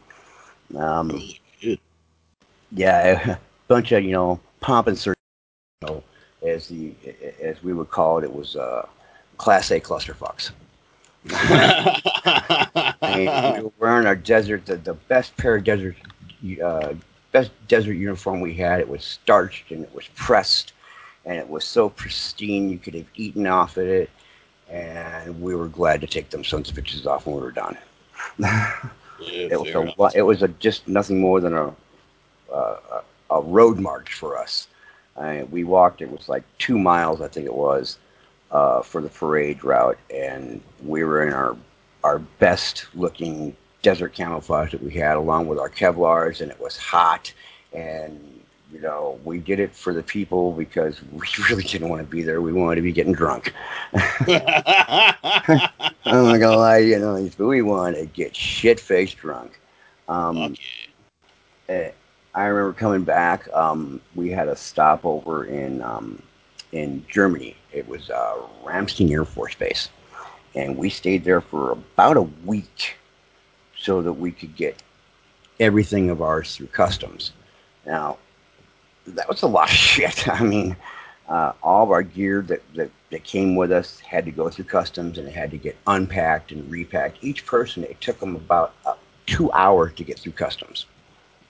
Um, 0.75 1.21
yeah, 2.71 3.35
a 3.35 3.39
bunch 3.67 3.91
of 3.91 4.03
you 4.03 4.11
know 4.11 4.39
pomp 4.61 4.87
and 4.87 4.97
circumstance, 4.97 5.17
you 5.81 5.87
know, 5.87 6.03
as 6.41 6.67
the 6.67 6.93
as 7.41 7.61
we 7.63 7.73
would 7.73 7.89
call 7.89 8.19
it. 8.19 8.23
It 8.23 8.33
was 8.33 8.55
uh, 8.55 8.87
class 9.37 9.71
A 9.71 9.79
clusterfucks. 9.79 10.51
We 13.01 13.25
were 13.25 13.71
wearing 13.79 14.05
our 14.05 14.15
desert, 14.15 14.65
the, 14.65 14.77
the 14.77 14.93
best 14.93 15.35
pair 15.37 15.55
of 15.55 15.63
desert, 15.63 15.95
uh, 16.63 16.93
best 17.31 17.51
desert 17.67 17.93
uniform 17.93 18.39
we 18.41 18.53
had. 18.53 18.79
It 18.79 18.87
was 18.87 19.03
starched 19.03 19.71
and 19.71 19.83
it 19.83 19.93
was 19.93 20.07
pressed, 20.15 20.73
and 21.25 21.37
it 21.37 21.49
was 21.49 21.65
so 21.65 21.89
pristine 21.89 22.69
you 22.69 22.77
could 22.77 22.93
have 22.93 23.07
eaten 23.15 23.47
off 23.47 23.77
of 23.77 23.87
it. 23.87 24.09
And 24.69 25.41
we 25.41 25.55
were 25.55 25.67
glad 25.67 26.01
to 26.01 26.07
take 26.07 26.29
them 26.29 26.43
sons 26.43 26.69
of 26.69 26.75
bitches 26.75 27.05
off 27.05 27.25
when 27.25 27.35
we 27.35 27.41
were 27.41 27.51
done. 27.51 27.77
Yeah, 29.19 29.49
it 29.51 29.59
was 29.59 29.69
a, 29.69 29.81
enough. 29.81 30.15
it 30.15 30.21
was 30.21 30.43
a, 30.43 30.47
just 30.47 30.87
nothing 30.87 31.19
more 31.19 31.41
than 31.41 31.53
a 31.53 31.73
a, 32.53 33.01
a 33.29 33.41
road 33.41 33.79
march 33.79 34.13
for 34.13 34.37
us. 34.37 34.67
I, 35.19 35.43
we 35.43 35.63
walked. 35.63 36.01
It 36.01 36.11
was 36.11 36.29
like 36.29 36.43
two 36.57 36.79
miles, 36.79 37.21
I 37.21 37.27
think 37.27 37.45
it 37.45 37.53
was, 37.53 37.97
uh, 38.51 38.81
for 38.81 39.01
the 39.01 39.09
parade 39.09 39.63
route, 39.63 39.99
and 40.13 40.61
we 40.83 41.03
were 41.03 41.27
in 41.27 41.33
our 41.33 41.55
our 42.03 42.19
best 42.19 42.87
looking 42.95 43.55
desert 43.81 44.13
camouflage 44.13 44.71
that 44.71 44.81
we 44.81 44.93
had, 44.93 45.17
along 45.17 45.47
with 45.47 45.59
our 45.59 45.69
Kevlars, 45.69 46.41
and 46.41 46.51
it 46.51 46.59
was 46.59 46.77
hot. 46.77 47.33
And 47.73 48.39
you 48.71 48.79
know, 48.79 49.19
we 49.23 49.39
did 49.39 49.59
it 49.59 49.75
for 49.75 49.93
the 49.93 50.03
people 50.03 50.53
because 50.53 51.01
we 51.11 51.27
really 51.49 51.63
didn't 51.63 51.89
want 51.89 52.01
to 52.01 52.07
be 52.07 52.23
there. 52.23 52.41
We 52.41 52.53
wanted 52.53 52.75
to 52.75 52.81
be 52.81 52.91
getting 52.91 53.13
drunk. 53.13 53.53
I'm 53.93 54.41
not 56.05 56.39
gonna 56.39 56.57
lie, 56.57 56.77
you 56.77 56.99
know, 56.99 57.29
we 57.37 57.61
wanted 57.61 57.99
to 57.99 58.05
get 58.05 58.35
shit 58.35 58.79
faced 58.79 59.17
drunk. 59.17 59.59
Um, 60.07 60.55
eh, 61.67 61.91
I 62.39 62.45
remember 62.45 62.71
coming 62.71 63.03
back. 63.03 63.53
Um, 63.53 63.99
we 64.15 64.29
had 64.29 64.47
a 64.47 64.55
stopover 64.55 65.43
in 65.43 65.81
um, 65.81 66.23
in 66.71 67.05
Germany. 67.11 67.57
It 67.73 67.85
was 67.85 68.09
uh, 68.09 68.37
Ramstein 68.63 69.11
Air 69.11 69.25
Force 69.25 69.55
Base, 69.55 69.89
and 70.55 70.77
we 70.77 70.89
stayed 70.89 71.25
there 71.25 71.41
for 71.41 71.71
about 71.71 72.15
a 72.15 72.21
week 72.21 72.95
so 73.77 74.01
that 74.01 74.13
we 74.13 74.31
could 74.31 74.55
get 74.55 74.81
everything 75.59 76.09
of 76.09 76.21
ours 76.21 76.55
through 76.55 76.67
customs. 76.67 77.33
Now, 77.85 78.17
that 79.05 79.27
was 79.27 79.41
a 79.41 79.47
lot 79.47 79.69
of 79.69 79.75
shit. 79.75 80.25
I 80.29 80.41
mean, 80.41 80.77
uh, 81.27 81.51
all 81.61 81.83
of 81.83 81.91
our 81.91 82.03
gear 82.03 82.41
that, 82.43 82.61
that, 82.75 82.89
that 83.11 83.25
came 83.25 83.57
with 83.57 83.73
us 83.73 83.99
had 83.99 84.23
to 84.23 84.31
go 84.31 84.47
through 84.49 84.65
customs 84.65 85.17
and 85.17 85.27
it 85.27 85.33
had 85.33 85.51
to 85.51 85.57
get 85.57 85.75
unpacked 85.87 86.53
and 86.53 86.71
repacked. 86.71 87.17
Each 87.21 87.45
person, 87.45 87.83
it 87.83 87.99
took 87.99 88.17
them 88.21 88.37
about 88.37 88.75
uh, 88.85 88.93
two 89.25 89.51
hours 89.51 89.93
to 89.95 90.05
get 90.05 90.19
through 90.19 90.31
customs. 90.31 90.85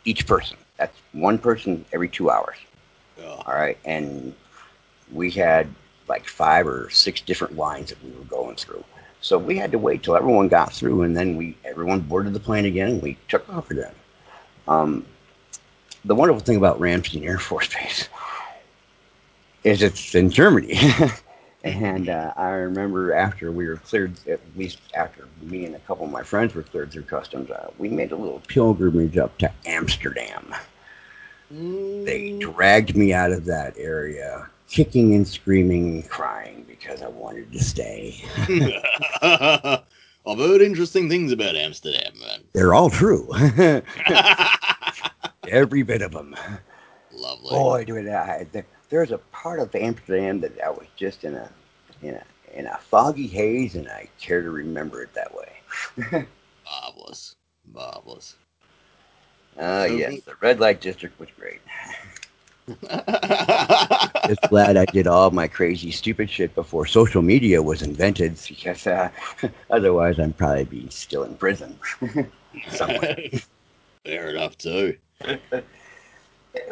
Each 0.03 0.25
person. 0.25 0.58
That's 0.79 0.98
one 1.12 1.38
person 1.38 1.86
every 1.93 2.09
two 2.09 2.31
hours. 2.31 2.55
Oh, 3.21 3.43
All 3.45 3.53
right. 3.53 3.77
And 3.86 4.33
we 5.12 5.29
had 5.29 5.67
like 6.07 6.25
five 6.27 6.65
or 6.65 6.89
six 6.89 7.21
different 7.21 7.55
lines 7.57 7.89
that 7.89 8.03
we 8.03 8.12
were 8.12 8.24
going 8.24 8.55
through. 8.55 8.83
So 9.21 9.38
we 9.38 9.57
had 9.57 9.71
to 9.74 9.77
wait 9.77 10.01
till 10.01 10.15
everyone 10.15 10.48
got 10.48 10.71
through 10.71 11.03
and 11.03 11.15
then 11.15 11.36
we 11.36 11.57
everyone 11.65 12.00
boarded 12.00 12.33
the 12.33 12.39
plane 12.39 12.65
again 12.65 12.91
and 12.91 13.01
we 13.01 13.17
took 13.27 13.48
off 13.50 13.69
again. 13.69 13.93
Um, 14.67 15.05
the 16.05 16.15
wonderful 16.15 16.39
thing 16.39 16.55
about 16.55 16.79
Ramstein 16.79 17.25
Air 17.25 17.38
Force 17.38 17.74
Base 17.74 18.07
is 19.65 19.83
it's 19.83 20.15
in 20.15 20.29
Germany. 20.29 20.79
and 21.63 22.09
uh, 22.09 22.33
I 22.37 22.49
remember 22.49 23.13
after 23.13 23.51
we 23.51 23.67
were 23.67 23.77
cleared, 23.77 24.13
at 24.27 24.39
least 24.55 24.79
after 24.93 25.27
me 25.41 25.65
and 25.65 25.75
a 25.75 25.79
couple 25.79 26.05
of 26.05 26.11
my 26.11 26.23
friends 26.23 26.55
were 26.55 26.63
cleared 26.63 26.91
through 26.91 27.03
customs, 27.03 27.49
uh, 27.51 27.71
we 27.77 27.89
made 27.89 28.11
a 28.11 28.15
little 28.15 28.41
pilgrimage 28.47 29.17
up 29.17 29.37
to 29.39 29.51
Amsterdam. 29.65 30.55
They 31.51 32.37
dragged 32.39 32.95
me 32.95 33.11
out 33.11 33.31
of 33.31 33.45
that 33.45 33.73
area, 33.77 34.47
kicking 34.69 35.15
and 35.15 35.27
screaming 35.27 35.95
and 35.95 36.09
crying 36.09 36.63
because 36.67 37.01
I 37.01 37.07
wanted 37.07 37.51
to 37.51 37.59
stay. 37.63 38.23
I've 40.27 40.37
heard 40.37 40.61
interesting 40.61 41.09
things 41.09 41.31
about 41.31 41.55
Amsterdam, 41.55 42.13
man. 42.19 42.41
They're 42.53 42.73
all 42.73 42.89
true. 42.89 43.27
Every 45.47 45.81
bit 45.81 46.03
of 46.03 46.11
them. 46.11 46.35
Lovely. 47.11 47.49
Boy, 47.49 47.83
do 47.85 47.95
it! 47.95 48.07
I, 48.07 48.45
there's 48.89 49.12
a 49.12 49.17
part 49.31 49.60
of 49.60 49.74
Amsterdam 49.75 50.39
that 50.41 50.60
I 50.62 50.69
was 50.69 50.88
just 50.96 51.24
in 51.24 51.36
a 51.36 51.50
in 52.01 52.15
a 52.15 52.24
in 52.53 52.65
a 52.67 52.77
foggy 52.77 53.27
haze, 53.27 53.75
and 53.75 53.88
I 53.88 54.08
care 54.19 54.41
to 54.41 54.50
remember 54.50 55.03
it 55.03 55.13
that 55.13 55.34
way. 55.36 55.51
Marvelous. 56.65 57.36
Marvelous. 57.74 58.36
Ah, 59.60 59.86
So 59.86 59.96
yes, 59.96 60.10
we- 60.12 60.19
the 60.22 60.36
red 60.41 60.60
light 60.60 60.81
district 60.81 61.19
was 61.19 61.29
great. 61.38 61.62
Just 64.27 64.41
glad 64.50 64.77
I 64.77 64.86
did 64.86 65.08
all 65.08 65.31
my 65.31 65.48
crazy, 65.48 65.89
stupid 65.91 66.29
shit 66.29 66.53
before 66.53 66.86
social 66.86 67.22
media 67.24 67.62
was 67.62 67.81
invented, 67.81 68.38
because 68.48 68.86
uh, 68.86 69.10
otherwise 69.72 70.19
I'd 70.19 70.38
probably 70.38 70.65
be 70.65 70.88
still 70.89 71.24
in 71.24 71.36
prison. 71.36 71.79
Somewhere. 72.69 73.17
Fair 74.05 74.29
enough, 74.29 74.55
too. 74.58 74.98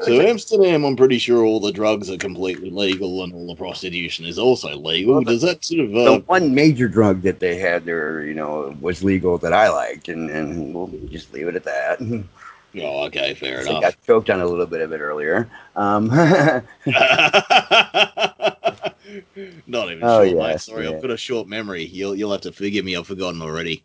So 0.02 0.22
Amsterdam, 0.22 0.84
I'm 0.86 0.96
pretty 0.96 1.18
sure 1.18 1.44
all 1.44 1.60
the 1.60 1.72
drugs 1.72 2.10
are 2.10 2.18
completely 2.18 2.70
legal 2.70 3.24
and 3.24 3.34
all 3.34 3.48
the 3.48 3.56
prostitution 3.56 4.26
is 4.26 4.38
also 4.38 4.76
legal. 4.76 5.16
Well, 5.16 5.24
the- 5.24 5.32
Does 5.32 5.42
that 5.42 5.64
sort 5.66 5.82
of 5.86 5.92
the 5.92 6.14
uh, 6.14 6.20
one 6.20 6.54
major 6.54 6.88
drug 6.88 7.22
that 7.24 7.40
they 7.40 7.58
had 7.58 7.86
there, 7.86 8.24
you 8.24 8.34
know, 8.34 8.76
was 8.82 9.04
legal 9.04 9.38
that 9.40 9.54
I 9.54 9.70
liked, 9.70 10.08
and, 10.10 10.30
and 10.30 10.74
we'll 10.74 10.88
just 11.10 11.34
leave 11.34 11.48
it 11.48 11.56
at 11.56 11.64
that. 11.66 12.00
Oh, 12.80 13.06
okay, 13.06 13.34
fair 13.34 13.60
I 13.60 13.62
enough. 13.62 13.82
got 13.82 13.96
choked 14.06 14.30
on 14.30 14.40
a 14.40 14.46
little 14.46 14.68
bit 14.68 14.82
of 14.82 14.92
it 14.92 15.00
earlier. 15.00 15.50
Um, 15.76 16.08
Not 19.66 19.92
even 19.92 20.00
Oh, 20.04 20.28
sure, 20.28 20.38
mate. 20.38 20.60
Sorry, 20.62 20.86
yeah. 20.88 20.92
I've 20.96 21.02
got 21.02 21.10
a 21.10 21.18
short 21.18 21.48
memory. 21.48 21.86
You'll 21.86 22.14
you'll 22.14 22.32
have 22.32 22.42
to 22.42 22.52
forgive 22.52 22.86
me. 22.86 22.96
I've 22.96 23.08
forgotten 23.08 23.42
already. 23.42 23.84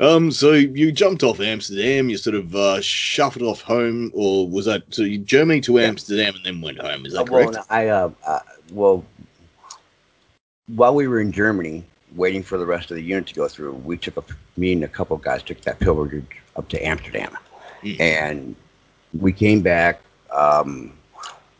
Um, 0.00 0.32
so 0.32 0.52
you 0.52 0.90
jumped 0.90 1.22
off 1.22 1.40
Amsterdam. 1.40 2.08
You 2.08 2.16
sort 2.16 2.34
of 2.34 2.56
uh, 2.56 2.80
shuffled 2.80 3.44
off 3.44 3.60
home, 3.60 4.10
or 4.14 4.48
was 4.48 4.64
that 4.64 4.82
so? 4.88 5.02
You 5.02 5.18
Germany 5.18 5.60
to 5.62 5.78
Amsterdam 5.78 6.34
and 6.36 6.44
then 6.44 6.60
went 6.62 6.78
home. 6.78 7.04
Is 7.04 7.12
that 7.12 7.28
well, 7.28 7.50
correct? 7.50 7.66
I 7.68 7.88
uh, 7.88 8.10
uh, 8.26 8.38
well, 8.72 9.04
while 10.68 10.94
we 10.94 11.06
were 11.06 11.20
in 11.20 11.32
Germany 11.32 11.84
waiting 12.16 12.42
for 12.42 12.56
the 12.56 12.64
rest 12.64 12.90
of 12.90 12.96
the 12.96 13.02
unit 13.02 13.26
to 13.26 13.34
go 13.34 13.46
through, 13.46 13.74
we 13.74 13.98
took 13.98 14.16
a 14.16 14.24
me 14.56 14.72
and 14.72 14.82
a 14.84 14.88
couple 14.88 15.16
of 15.16 15.22
guys 15.22 15.42
took 15.42 15.60
that 15.62 15.78
pilgrimage 15.80 16.24
up 16.56 16.68
to 16.70 16.84
Amsterdam, 16.84 17.36
Mhm. 17.82 18.00
and 18.00 18.56
we 19.18 19.32
came 19.32 19.60
back. 19.60 20.00
Um, 20.30 20.94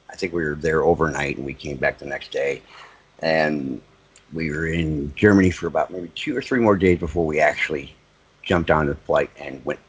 I 0.09 0.16
think 0.16 0.32
we 0.32 0.42
were 0.42 0.54
there 0.54 0.82
overnight, 0.82 1.37
and 1.37 1.44
we 1.44 1.54
came 1.54 1.76
back 1.76 1.99
the 1.99 2.06
next 2.06 2.32
day, 2.32 2.62
and 3.18 3.82
we 4.32 4.50
were 4.50 4.66
in 4.66 5.12
Germany 5.14 5.50
for 5.50 5.66
about 5.66 5.90
maybe 5.90 6.11
two 6.14 6.35
or 6.35 6.40
three 6.40 6.61
more 6.61 6.76
days 6.76 6.99
before 6.99 7.26
we 7.26 7.38
actually 7.38 7.94
jumped 8.42 8.70
on 8.70 8.87
the 8.87 8.94
flight 8.94 9.30
and 9.38 9.64
went 9.64 9.80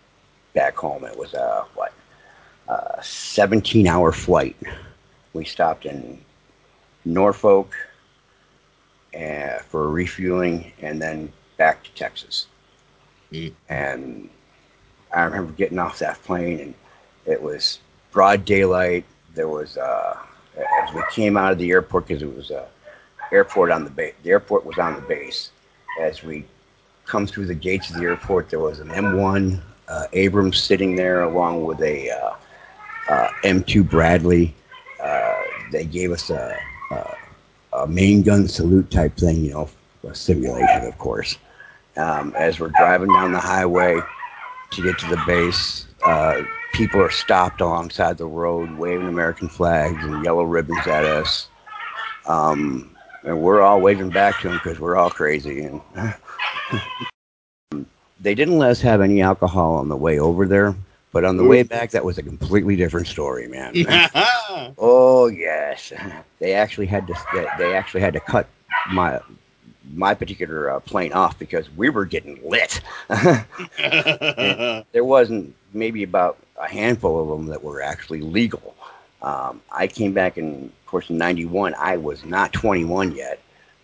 back 0.54 0.76
home. 0.76 1.06
It 1.06 1.18
was 1.18 1.34
a 1.34 1.66
what, 1.76 1.94
a 2.68 3.00
17 3.02 3.88
hour 3.88 4.12
flight. 4.12 4.56
We 5.34 5.46
stopped 5.46 5.86
in 5.86 6.20
Norfolk 7.06 7.74
uh, 9.16 9.60
for 9.60 9.90
refueling, 9.90 10.72
and 10.82 11.02
then 11.02 11.32
back 11.58 11.84
to 11.84 11.92
Texas. 11.94 12.48
Mm. 13.32 13.54
And 13.70 14.30
I 15.14 15.24
remember 15.24 15.54
getting 15.54 15.80
off 15.80 16.00
that 16.00 16.22
plane, 16.24 16.60
and 16.60 16.74
it 17.26 17.42
was 17.42 17.80
broad 18.12 18.46
daylight. 18.46 19.06
There 19.34 19.48
was 19.48 19.78
uh, 19.78 20.18
as 20.58 20.94
we 20.94 21.02
came 21.12 21.38
out 21.38 21.52
of 21.52 21.58
the 21.58 21.72
airport 21.72 22.08
because 22.08 22.22
it 22.22 22.36
was 22.36 22.52
a 22.52 22.68
airport 23.32 23.72
on 23.72 23.84
the 23.84 23.90
base. 23.90 24.14
The 24.24 24.32
airport 24.32 24.66
was 24.66 24.78
on 24.78 24.96
the 24.96 25.02
base. 25.02 25.52
As 26.00 26.24
we 26.24 26.46
come 27.12 27.28
through 27.28 27.46
the 27.46 27.54
gates 27.54 27.90
of 27.90 27.98
the 27.98 28.04
airport, 28.04 28.50
there 28.50 28.60
was 28.60 28.80
an 28.80 28.88
M1 28.88 29.60
uh, 29.90 30.06
Abrams 30.14 30.58
sitting 30.58 30.96
there 30.96 31.24
along 31.24 31.66
with 31.66 31.82
a 31.82 32.10
uh, 32.10 32.34
uh, 33.10 33.28
M2 33.44 33.88
Bradley. 33.88 34.56
Uh, 35.04 35.36
they 35.74 35.84
gave 35.84 36.12
us 36.12 36.30
a, 36.30 36.58
a, 36.92 37.16
a 37.74 37.88
main 37.88 38.24
gun 38.24 38.48
salute 38.48 38.90
type 38.90 39.18
thing, 39.18 39.44
you 39.44 39.52
know, 39.52 39.70
a 40.08 40.16
simulation, 40.16 40.86
of 40.86 40.98
course. 40.98 41.38
Um, 41.98 42.34
as 42.38 42.62
we're 42.62 42.72
driving 42.78 43.12
down 43.12 43.34
the 43.34 43.40
highway 43.40 44.00
to 44.72 44.82
get 44.82 44.98
to 45.00 45.08
the 45.08 45.22
base, 45.28 45.88
uh, 46.06 46.42
people 46.72 47.02
are 47.02 47.12
stopped 47.12 47.60
alongside 47.60 48.18
the 48.18 48.26
road, 48.26 48.72
waving 48.78 49.08
American 49.08 49.50
flags 49.50 50.02
and 50.06 50.24
yellow 50.24 50.44
ribbons 50.44 50.88
at 50.88 51.04
us. 51.04 51.50
Um, 52.26 52.96
and 53.24 53.42
we're 53.42 53.62
all 53.62 53.82
waving 53.82 54.10
back 54.10 54.40
to 54.40 54.48
them 54.48 54.60
because 54.64 54.80
we're 54.80 54.96
all 54.96 55.10
crazy. 55.10 55.64
And 55.64 55.82
they 58.20 58.36
didn't 58.36 58.58
let 58.58 58.70
us 58.72 58.82
have 58.82 59.02
any 59.02 59.22
alcohol 59.22 59.76
on 59.76 59.90
the 59.90 59.96
way 59.96 60.20
over 60.20 60.46
there, 60.46 60.76
but 61.12 61.26
on 61.26 61.38
the 61.38 61.44
way 61.44 61.64
back, 61.64 61.92
that 61.92 62.06
was 62.06 62.18
a 62.18 62.24
completely 62.24 62.76
different 62.76 63.08
story, 63.08 63.48
man. 63.48 63.74
Oh 64.78 65.28
yes, 65.28 65.92
they 66.40 66.54
actually 66.54 66.86
had 66.86 67.08
to. 67.08 67.14
they- 67.58 67.74
actually 67.74 68.02
had 68.02 68.14
to 68.14 68.20
cut 68.20 68.48
my 68.92 69.20
my 69.94 70.14
particular 70.14 70.70
uh, 70.70 70.80
plane 70.80 71.12
off 71.14 71.38
because 71.40 71.70
we 71.76 71.90
were 71.90 72.06
getting 72.06 72.40
lit. 72.48 72.80
there 73.78 75.04
wasn't 75.04 75.56
maybe 75.74 76.04
about 76.04 76.38
a 76.58 76.68
handful 76.68 77.22
of 77.22 77.28
them 77.30 77.48
that 77.48 77.64
were 77.64 77.82
actually 77.82 78.22
legal. 78.22 78.76
Um, 79.22 79.62
I 79.72 79.88
came 79.88 80.14
back 80.14 80.38
in, 80.38 80.66
of 80.66 80.86
course, 80.86 81.10
in 81.10 81.18
'91. 81.18 81.74
I 81.78 81.98
was 81.98 82.24
not 82.26 82.54
21 82.54 83.16
yet, 83.16 83.40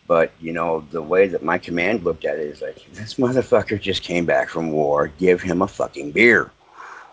but 0.07 0.31
you 0.39 0.53
know 0.53 0.85
the 0.91 1.01
way 1.01 1.27
that 1.27 1.43
my 1.43 1.57
command 1.57 2.03
looked 2.03 2.25
at 2.25 2.39
it 2.39 2.47
is 2.47 2.61
like 2.61 2.85
this 2.93 3.15
motherfucker 3.15 3.79
just 3.79 4.03
came 4.03 4.25
back 4.25 4.49
from 4.49 4.71
war. 4.71 5.07
Give 5.19 5.41
him 5.41 5.61
a 5.61 5.67
fucking 5.67 6.11
beer. 6.11 6.51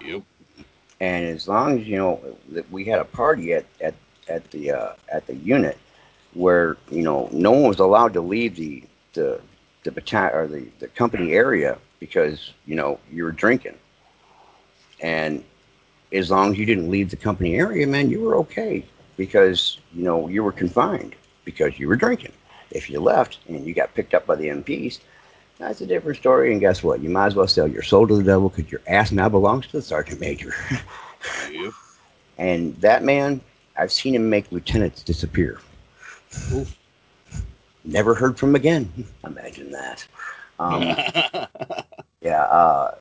yep. 0.00 0.22
And 1.00 1.26
as 1.26 1.48
long 1.48 1.80
as 1.80 1.86
you 1.86 1.96
know 1.96 2.20
that 2.50 2.70
we 2.70 2.84
had 2.84 3.00
a 3.00 3.04
party 3.04 3.52
at 3.52 3.66
at 3.80 3.94
at 4.28 4.50
the 4.52 4.70
uh, 4.70 4.92
at 5.12 5.26
the 5.26 5.34
unit 5.36 5.76
where 6.34 6.76
you 6.90 7.02
know 7.02 7.28
no 7.32 7.50
one 7.50 7.68
was 7.68 7.80
allowed 7.80 8.12
to 8.14 8.20
leave 8.20 8.56
the 8.56 8.84
the 9.12 9.40
the 9.82 9.90
battalion 9.90 10.34
or 10.34 10.46
the, 10.46 10.66
the 10.78 10.88
company 10.88 11.32
area 11.32 11.78
because 12.00 12.52
you 12.66 12.76
know 12.76 12.98
you 13.10 13.24
were 13.24 13.32
drinking. 13.32 13.76
And 15.00 15.44
as 16.12 16.30
long 16.30 16.52
as 16.52 16.58
you 16.58 16.64
didn't 16.64 16.90
leave 16.90 17.10
the 17.10 17.16
company 17.16 17.56
area, 17.56 17.86
man, 17.86 18.08
you 18.08 18.20
were 18.20 18.36
okay 18.36 18.84
because 19.16 19.78
you 19.92 20.04
know 20.04 20.28
you 20.28 20.44
were 20.44 20.52
confined 20.52 21.16
because 21.44 21.78
you 21.78 21.88
were 21.88 21.96
drinking. 21.96 22.32
If 22.71 22.90
you 22.90 23.00
left 23.00 23.38
and 23.49 23.64
you 23.66 23.75
got 23.75 23.94
picked 23.94 24.14
up 24.14 24.26
by 24.26 24.37
the 24.37 24.49
MPs, 24.49 25.00
that's 25.59 25.80
a 25.80 25.87
different 25.87 26.18
story. 26.18 26.52
And 26.52 26.61
guess 26.61 26.83
what? 26.83 27.00
You 27.00 27.11
might 27.11 27.26
as 27.26 27.35
well 27.35 27.47
sell 27.47 27.68
your 27.68 27.83
soul 27.83 28.06
to 28.09 28.16
the 28.16 28.23
devil 28.23 28.49
because 28.49 28.71
your 28.71 28.80
ass 28.87 29.12
now 29.12 29.28
belongs 29.28 29.66
to 29.68 29.73
the 29.73 29.83
sergeant 29.83 30.21
major. 30.21 30.54
Yep. 31.50 31.73
and 32.38 32.76
that 32.76 33.04
man, 33.04 33.40
I've 33.76 33.92
seen 33.92 34.14
him 34.14 34.28
make 34.28 34.50
lieutenants 34.50 35.02
disappear. 35.02 35.61
Never 37.85 38.14
heard 38.14 38.38
from 38.38 38.54
again. 38.54 38.90
Imagine 39.25 39.71
that. 39.73 40.06
Um, 40.59 40.83
yeah, 42.21 42.42
uh, 42.42 42.94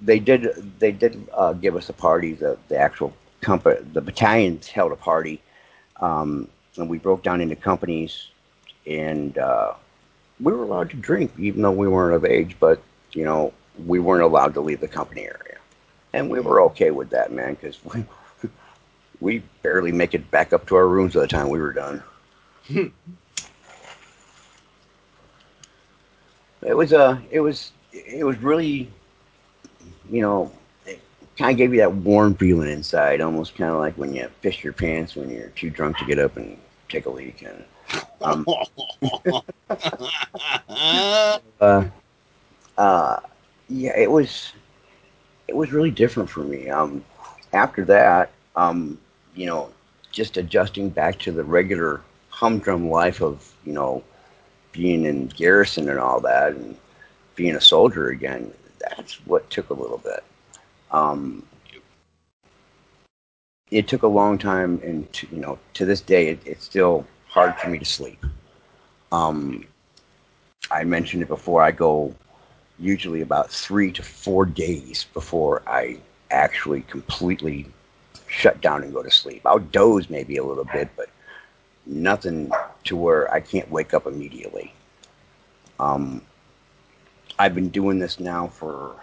they 0.00 0.18
did. 0.18 0.72
They 0.78 0.92
did 0.92 1.28
uh, 1.32 1.52
give 1.52 1.76
us 1.76 1.88
a 1.88 1.92
party. 1.92 2.34
The 2.34 2.58
the 2.68 2.78
actual 2.78 3.12
company, 3.40 3.80
the 3.92 4.00
battalions 4.00 4.68
held 4.68 4.92
a 4.92 4.96
party, 4.96 5.40
um, 6.00 6.48
and 6.76 6.88
we 6.88 6.98
broke 6.98 7.22
down 7.22 7.40
into 7.40 7.56
companies, 7.56 8.28
and 8.86 9.36
uh, 9.38 9.74
we 10.40 10.52
were 10.52 10.62
allowed 10.62 10.90
to 10.90 10.96
drink, 10.96 11.32
even 11.38 11.62
though 11.62 11.72
we 11.72 11.88
weren't 11.88 12.14
of 12.14 12.24
age. 12.24 12.56
But 12.58 12.80
you 13.12 13.24
know, 13.24 13.52
we 13.86 13.98
weren't 13.98 14.22
allowed 14.22 14.54
to 14.54 14.60
leave 14.60 14.80
the 14.80 14.88
company 14.88 15.22
area, 15.22 15.58
and 16.12 16.30
we 16.30 16.40
were 16.40 16.60
okay 16.62 16.90
with 16.90 17.10
that, 17.10 17.32
man, 17.32 17.54
because 17.54 17.78
we 17.84 18.04
we 19.20 19.42
barely 19.62 19.92
make 19.92 20.14
it 20.14 20.30
back 20.30 20.52
up 20.52 20.66
to 20.66 20.76
our 20.76 20.88
rooms 20.88 21.14
by 21.14 21.20
the 21.20 21.26
time 21.28 21.48
we 21.48 21.58
were 21.58 21.72
done. 21.72 22.02
it 26.62 26.76
was 26.76 26.92
uh 26.92 27.18
it 27.30 27.40
was 27.40 27.72
it 27.92 28.24
was 28.24 28.36
really 28.38 28.90
you 30.10 30.20
know 30.20 30.50
it 30.84 31.00
kind 31.38 31.52
of 31.52 31.56
gave 31.56 31.72
you 31.72 31.78
that 31.78 31.92
warm 31.92 32.34
feeling 32.34 32.68
inside 32.68 33.20
almost 33.20 33.54
kind 33.54 33.70
of 33.70 33.78
like 33.78 33.96
when 33.96 34.12
you 34.12 34.28
piss 34.42 34.64
your 34.64 34.72
pants 34.72 35.14
when 35.14 35.30
you're 35.30 35.48
too 35.50 35.70
drunk 35.70 35.96
to 35.96 36.04
get 36.04 36.18
up 36.18 36.36
and 36.36 36.58
take 36.88 37.06
a 37.06 37.10
leak 37.10 37.42
and 37.42 37.64
um, 38.22 38.46
uh, 41.60 41.84
uh, 42.78 43.20
yeah 43.68 43.96
it 43.96 44.10
was 44.10 44.52
it 45.48 45.56
was 45.56 45.72
really 45.72 45.90
different 45.90 46.28
for 46.28 46.40
me. 46.40 46.68
Um 46.68 47.04
after 47.52 47.84
that 47.84 48.30
um 48.56 48.98
you 49.34 49.46
know 49.46 49.70
just 50.10 50.36
adjusting 50.36 50.88
back 50.88 51.18
to 51.20 51.32
the 51.32 51.44
regular 51.44 52.00
humdrum 52.28 52.90
life 52.90 53.22
of 53.22 53.52
you 53.64 53.72
know 53.72 54.02
being 54.72 55.04
in 55.04 55.26
garrison 55.28 55.88
and 55.88 55.98
all 55.98 56.20
that 56.20 56.52
and 56.52 56.76
being 57.34 57.56
a 57.56 57.60
soldier 57.60 58.08
again 58.08 58.52
that's 58.78 59.14
what 59.26 59.48
took 59.50 59.70
a 59.70 59.74
little 59.74 59.98
bit. 59.98 60.22
Um 60.90 61.42
it 63.70 63.88
took 63.88 64.02
a 64.02 64.08
long 64.08 64.38
time, 64.38 64.80
and 64.84 65.12
to, 65.12 65.26
you 65.32 65.40
know, 65.40 65.58
to 65.74 65.84
this 65.84 66.00
day, 66.00 66.28
it, 66.28 66.40
it's 66.46 66.64
still 66.64 67.04
hard 67.36 67.54
for 67.58 67.68
me 67.68 67.78
to 67.78 67.84
sleep. 67.84 68.24
Um, 69.12 69.66
I 70.70 70.84
mentioned 70.84 71.22
it 71.22 71.28
before. 71.28 71.62
I 71.62 71.70
go 71.70 72.14
usually 72.78 73.20
about 73.20 73.50
three 73.50 73.92
to 73.92 74.02
four 74.02 74.46
days 74.46 75.04
before 75.12 75.62
I 75.66 75.98
actually 76.30 76.80
completely 76.82 77.66
shut 78.26 78.62
down 78.62 78.82
and 78.82 78.92
go 78.92 79.02
to 79.02 79.10
sleep. 79.10 79.42
I'll 79.44 79.58
doze 79.58 80.08
maybe 80.08 80.38
a 80.38 80.44
little 80.44 80.64
bit, 80.64 80.88
but 80.96 81.10
nothing 81.84 82.50
to 82.84 82.96
where 82.96 83.30
I 83.30 83.40
can't 83.40 83.70
wake 83.70 83.92
up 83.92 84.06
immediately. 84.06 84.72
Um, 85.78 86.22
I've 87.38 87.54
been 87.54 87.68
doing 87.68 87.98
this 87.98 88.18
now 88.18 88.48
for 88.48 88.96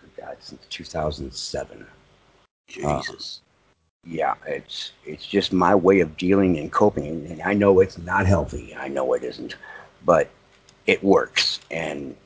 good 0.00 0.24
God 0.24 0.36
since 0.40 0.66
2007. 0.68 1.86
Jesus. 2.66 3.40
Yeah, 4.08 4.34
it's 4.46 4.92
it's 5.04 5.26
just 5.26 5.52
my 5.52 5.74
way 5.74 6.00
of 6.00 6.16
dealing 6.16 6.58
and 6.58 6.72
coping, 6.72 7.26
and 7.26 7.42
I 7.42 7.52
know 7.52 7.80
it's 7.80 7.98
not 7.98 8.26
healthy. 8.26 8.74
I 8.74 8.88
know 8.88 9.12
it 9.12 9.22
isn't, 9.22 9.56
but 10.04 10.28
it 10.86 11.02
works. 11.04 11.60
And 11.70 12.16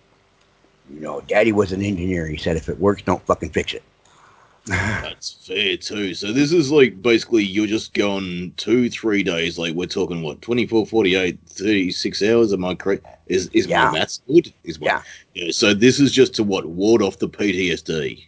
you 0.93 1.01
know, 1.01 1.21
Daddy 1.23 1.51
was 1.51 1.73
an 1.73 1.83
engineer. 1.83 2.27
He 2.27 2.37
said, 2.37 2.57
if 2.57 2.69
it 2.69 2.79
works, 2.79 3.03
don't 3.03 3.25
fucking 3.27 3.51
fix 3.51 3.75
it. 3.75 3.83
That's 4.67 5.33
fair 5.45 5.77
too. 5.77 6.15
So 6.15 6.33
this 6.33 6.53
is 6.53 6.71
like 6.71 7.03
basically 7.03 7.43
you're 7.43 7.67
just 7.67 7.95
going 7.95 8.55
two, 8.57 8.89
three 8.89 9.25
days. 9.25 9.59
Like 9.59 9.75
we're 9.75 9.87
talking 9.87 10.23
what 10.23 10.41
24, 10.41 10.87
48, 10.87 11.39
36 11.47 12.23
hours. 12.23 12.53
Am 12.53 12.65
I 12.65 12.77
correct? 12.77 13.05
Is 13.27 13.49
is 13.53 13.67
Yeah. 13.67 13.87
my 13.87 13.99
maths 13.99 14.21
good? 14.29 14.53
Is 14.63 14.79
my, 14.79 14.87
Yeah. 14.87 15.03
yeah. 15.35 15.51
So 15.51 15.75
this 15.75 15.99
is 15.99 16.13
just 16.13 16.35
to 16.35 16.45
what 16.45 16.67
ward 16.67 17.03
off 17.03 17.19
the 17.19 17.29
PTSD. 17.29 18.25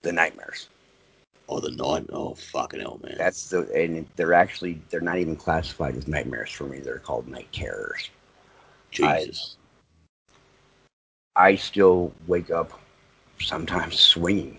The 0.00 0.12
nightmares. 0.12 0.68
Oh, 1.48 1.60
the 1.60 1.70
night. 1.70 2.06
Oh, 2.12 2.34
fucking 2.34 2.80
hell, 2.80 3.00
man. 3.02 3.14
That's 3.16 3.48
the 3.48 3.70
and 3.72 4.06
they're 4.16 4.34
actually 4.34 4.80
they're 4.90 5.00
not 5.00 5.18
even 5.18 5.36
classified 5.36 5.96
as 5.96 6.08
nightmares 6.08 6.50
for 6.50 6.64
me. 6.64 6.80
They're 6.80 6.98
called 6.98 7.28
night 7.28 7.48
terrors. 7.52 8.10
Jesus. 8.90 9.56
I 11.36 11.54
still 11.54 12.12
wake 12.26 12.50
up 12.50 12.80
sometimes 13.38 13.98
swinging. 13.98 14.58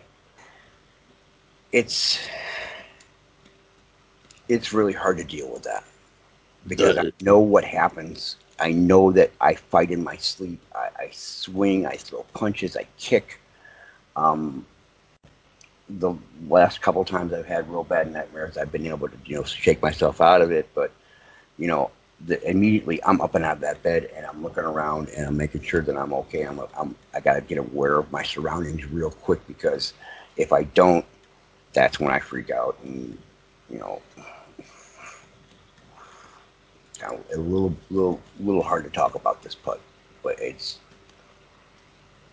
It's 1.71 2.19
it's 4.47 4.71
really 4.71 4.93
hard 4.93 5.17
to 5.17 5.23
deal 5.23 5.51
with 5.51 5.63
that 5.63 5.83
because 6.67 6.97
I 6.97 7.11
know 7.21 7.39
what 7.39 7.65
happens. 7.65 8.37
I 8.59 8.71
know 8.71 9.11
that 9.11 9.31
I 9.41 9.55
fight 9.55 9.91
in 9.91 10.03
my 10.03 10.15
sleep. 10.17 10.61
I, 10.73 10.89
I 10.99 11.09
swing. 11.11 11.85
I 11.85 11.97
throw 11.97 12.23
punches. 12.33 12.77
I 12.77 12.87
kick. 12.97 13.39
Um, 14.15 14.65
the 15.89 16.13
last 16.47 16.81
couple 16.81 17.03
times 17.05 17.33
I've 17.33 17.45
had 17.45 17.69
real 17.69 17.83
bad 17.83 18.11
nightmares, 18.11 18.57
I've 18.57 18.71
been 18.71 18.87
able 18.87 19.07
to 19.09 19.17
you 19.25 19.37
know 19.37 19.43
shake 19.43 19.81
myself 19.81 20.21
out 20.21 20.41
of 20.41 20.51
it. 20.51 20.67
But 20.75 20.91
you 21.57 21.67
know, 21.67 21.91
the, 22.25 22.41
immediately 22.49 23.03
I'm 23.03 23.21
up 23.21 23.35
and 23.35 23.45
out 23.45 23.57
of 23.57 23.61
that 23.61 23.81
bed 23.83 24.09
and 24.15 24.25
I'm 24.25 24.43
looking 24.43 24.63
around 24.63 25.09
and 25.09 25.27
I'm 25.27 25.37
making 25.37 25.61
sure 25.61 25.81
that 25.81 25.97
I'm 25.97 26.13
okay. 26.13 26.43
I'm, 26.43 26.59
I'm 26.77 26.95
I 27.13 27.19
got 27.19 27.35
to 27.35 27.41
get 27.41 27.57
aware 27.57 27.97
of 27.97 28.11
my 28.11 28.23
surroundings 28.23 28.85
real 28.87 29.11
quick 29.11 29.45
because 29.47 29.93
if 30.35 30.51
I 30.53 30.63
don't, 30.63 31.05
that's 31.73 31.99
when 31.99 32.11
I 32.11 32.19
freak 32.19 32.51
out 32.51 32.77
and 32.83 33.17
you 33.69 33.79
know, 33.79 34.01
a 37.33 37.37
little 37.37 37.75
little 37.89 38.19
little 38.39 38.63
hard 38.63 38.83
to 38.85 38.89
talk 38.89 39.15
about 39.15 39.41
this 39.43 39.55
put, 39.55 39.79
but 40.23 40.39
it's 40.39 40.79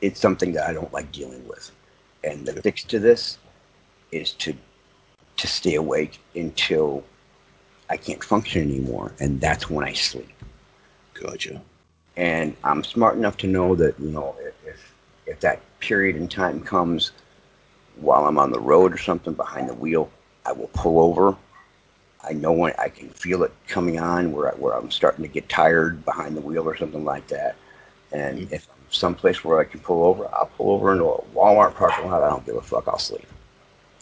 it's 0.01 0.21
something 0.21 0.53
that 0.53 0.69
I 0.69 0.73
don't 0.73 0.93
like 0.93 1.11
dealing 1.13 1.47
with. 1.49 1.71
And 2.25 2.47
the 2.47 2.61
fix 2.63 2.85
to 2.85 2.99
this 2.99 3.39
is 4.15 4.33
to 4.33 4.55
to 5.37 5.47
stay 5.49 5.75
awake 5.75 6.21
until 6.37 7.03
I 7.91 7.97
can't 7.97 8.23
function 8.23 8.63
anymore, 8.63 9.13
and 9.21 9.41
that's 9.41 9.69
when 9.69 9.85
I 9.85 9.93
sleep. 9.93 10.33
Gotcha. 11.15 11.61
And 12.17 12.57
I'm 12.63 12.85
smart 12.85 13.17
enough 13.17 13.37
to 13.39 13.47
know 13.49 13.75
that 13.75 13.99
you 13.99 14.11
know 14.11 14.37
if 14.67 14.95
if, 15.27 15.41
that 15.41 15.61
period 15.81 16.17
in 16.17 16.29
time 16.29 16.61
comes 16.61 17.13
while 17.97 18.27
I'm 18.27 18.39
on 18.39 18.53
the 18.53 18.61
road 18.61 18.93
or 18.93 18.99
something 18.99 19.35
behind 19.35 19.69
the 19.69 19.75
wheel, 19.75 20.11
I 20.47 20.53
will 20.53 20.71
pull 20.75 21.01
over. 21.01 21.37
I 22.23 22.33
know 22.33 22.53
when 22.53 22.73
I 22.79 22.89
can 22.89 23.09
feel 23.11 23.43
it 23.43 23.53
coming 23.69 23.99
on 23.99 24.33
where 24.33 24.49
I, 24.53 24.55
where 24.57 24.75
I'm 24.75 24.91
starting 24.91 25.23
to 25.23 25.29
get 25.29 25.49
tired 25.49 26.05
behind 26.05 26.37
the 26.37 26.41
wheel 26.41 26.69
or 26.69 26.77
something 26.77 27.05
like 27.05 27.27
that. 27.29 27.57
And 28.13 28.39
Mhm. 28.39 28.53
if 28.53 28.69
I'm 28.71 28.93
someplace 28.93 29.45
where 29.45 29.61
I 29.61 29.65
can 29.65 29.81
pull 29.81 30.05
over, 30.05 30.29
I'll 30.33 30.51
pull 30.57 30.71
over 30.75 30.93
into 30.93 31.05
a 31.05 31.23
Walmart 31.35 31.75
parking 31.75 32.11
lot. 32.11 32.23
I 32.23 32.31
don't 32.31 32.47
give 32.47 32.57
a 32.57 32.63
fuck. 32.63 32.89
I'll 32.89 32.99
sleep. 32.99 33.27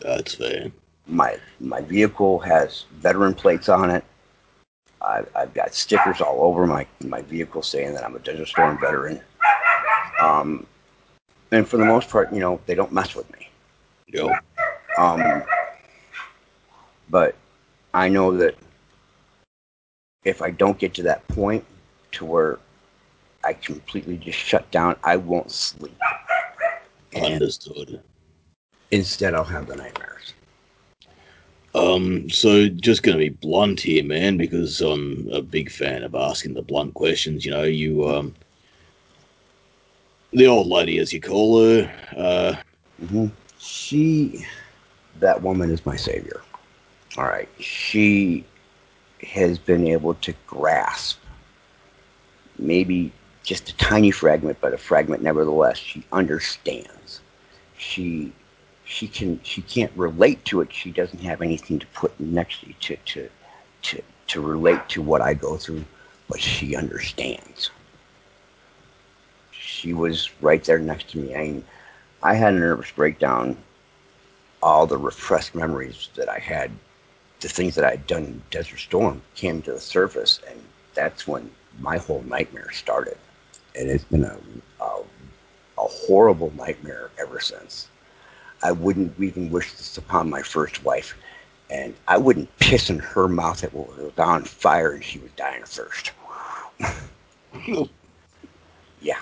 That's 0.02 0.34
fair. 0.34 0.70
my 1.06 1.38
my 1.60 1.80
vehicle 1.80 2.38
has 2.40 2.84
veteran 2.92 3.34
plates 3.34 3.68
on 3.68 3.90
it. 3.90 4.04
I've, 5.00 5.28
I've 5.34 5.54
got 5.54 5.74
stickers 5.74 6.20
all 6.20 6.42
over 6.42 6.66
my, 6.66 6.86
my 7.04 7.22
vehicle 7.22 7.62
saying 7.62 7.94
that 7.94 8.04
I'm 8.04 8.14
a 8.14 8.20
Desert 8.20 8.46
Storm 8.46 8.78
veteran. 8.78 9.20
Um, 10.20 10.66
and 11.50 11.66
for 11.66 11.76
the 11.76 11.84
most 11.84 12.08
part, 12.08 12.32
you 12.32 12.38
know, 12.38 12.60
they 12.66 12.74
don't 12.74 12.92
mess 12.92 13.14
with 13.14 13.30
me. 13.32 13.48
Yo. 14.06 14.30
Um, 14.98 15.42
but 17.10 17.34
I 17.92 18.08
know 18.08 18.36
that 18.36 18.56
if 20.24 20.40
I 20.40 20.50
don't 20.50 20.78
get 20.78 20.94
to 20.94 21.02
that 21.04 21.26
point 21.28 21.64
to 22.12 22.24
where 22.24 22.58
I 23.44 23.54
completely 23.54 24.16
just 24.16 24.38
shut 24.38 24.70
down, 24.70 24.96
I 25.02 25.16
won't 25.16 25.50
sleep. 25.50 25.98
And 27.12 27.34
Understood. 27.34 28.00
Instead, 28.92 29.34
I'll 29.34 29.44
have 29.44 29.68
the 29.68 29.76
nightmares. 29.76 30.34
Um, 31.74 32.28
so 32.30 32.68
just 32.68 33.02
gonna 33.02 33.18
be 33.18 33.30
blunt 33.30 33.80
here, 33.80 34.04
man, 34.04 34.36
because 34.38 34.80
I'm 34.80 35.28
a 35.32 35.42
big 35.42 35.70
fan 35.70 36.02
of 36.04 36.14
asking 36.14 36.54
the 36.54 36.62
blunt 36.62 36.94
questions. 36.94 37.44
You 37.46 37.52
know, 37.52 37.64
you 37.64 38.08
um, 38.08 38.34
the 40.32 40.46
old 40.46 40.68
lady, 40.68 40.98
as 40.98 41.12
you 41.12 41.20
call 41.20 41.62
her, 41.64 41.92
uh, 42.16 42.56
hmm 43.08 43.26
She, 43.58 44.46
that 45.20 45.42
woman 45.42 45.70
is 45.70 45.84
my 45.86 45.96
savior. 45.96 46.42
All 47.16 47.24
right. 47.24 47.48
She 47.58 48.44
has 49.22 49.58
been 49.58 49.86
able 49.86 50.14
to 50.14 50.34
grasp 50.46 51.18
maybe 52.58 53.12
just 53.42 53.68
a 53.70 53.76
tiny 53.76 54.10
fragment, 54.10 54.58
but 54.60 54.74
a 54.74 54.78
fragment 54.78 55.22
nevertheless. 55.22 55.78
She 55.78 56.04
understands. 56.12 57.20
She 57.76 58.32
she 58.92 59.08
can 59.08 59.40
she 59.42 59.62
can't 59.62 59.90
relate 59.96 60.44
to 60.44 60.60
it. 60.60 60.72
She 60.72 60.90
doesn't 60.90 61.22
have 61.22 61.40
anything 61.40 61.78
to 61.78 61.86
put 61.88 62.18
next 62.20 62.60
to 62.60 62.96
to 62.96 63.28
to 63.82 64.02
to, 64.28 64.40
relate 64.40 64.88
to 64.90 65.02
what 65.02 65.20
I 65.20 65.34
go 65.34 65.56
through, 65.56 65.84
but 66.28 66.40
she 66.40 66.76
understands. 66.76 67.70
She 69.50 69.92
was 69.92 70.30
right 70.40 70.62
there 70.64 70.78
next 70.78 71.10
to 71.10 71.18
me. 71.18 71.34
I 71.34 71.38
mean, 71.42 71.64
I 72.22 72.34
had 72.34 72.54
a 72.54 72.58
nervous 72.58 72.90
breakdown. 72.90 73.56
All 74.62 74.86
the 74.86 74.96
repressed 74.98 75.54
memories 75.54 76.08
that 76.14 76.28
I 76.28 76.38
had, 76.38 76.70
the 77.40 77.48
things 77.48 77.74
that 77.74 77.84
I 77.84 77.92
had 77.92 78.06
done 78.06 78.24
in 78.24 78.42
Desert 78.50 78.78
Storm 78.78 79.20
came 79.34 79.60
to 79.62 79.72
the 79.72 79.80
surface, 79.80 80.40
and 80.48 80.62
that's 80.94 81.26
when 81.26 81.50
my 81.80 81.98
whole 81.98 82.22
nightmare 82.22 82.70
started. 82.72 83.18
And 83.76 83.90
it's 83.90 84.04
been 84.04 84.24
a, 84.24 84.38
a, 84.80 85.02
a 85.78 85.86
horrible 86.06 86.52
nightmare 86.56 87.10
ever 87.18 87.40
since. 87.40 87.88
I 88.62 88.72
wouldn't 88.72 89.18
even 89.20 89.50
wish 89.50 89.72
this 89.72 89.96
upon 89.98 90.30
my 90.30 90.42
first 90.42 90.84
wife, 90.84 91.16
and 91.70 91.94
I 92.08 92.16
wouldn't 92.18 92.56
piss 92.58 92.90
in 92.90 92.98
her 92.98 93.28
mouth 93.28 93.64
if 93.64 93.72
it 93.72 93.74
was 93.74 94.12
on 94.18 94.44
fire 94.44 94.92
and 94.92 95.04
she 95.04 95.18
was 95.18 95.30
dying 95.36 95.64
first. 95.64 96.12
Yeah, 99.00 99.18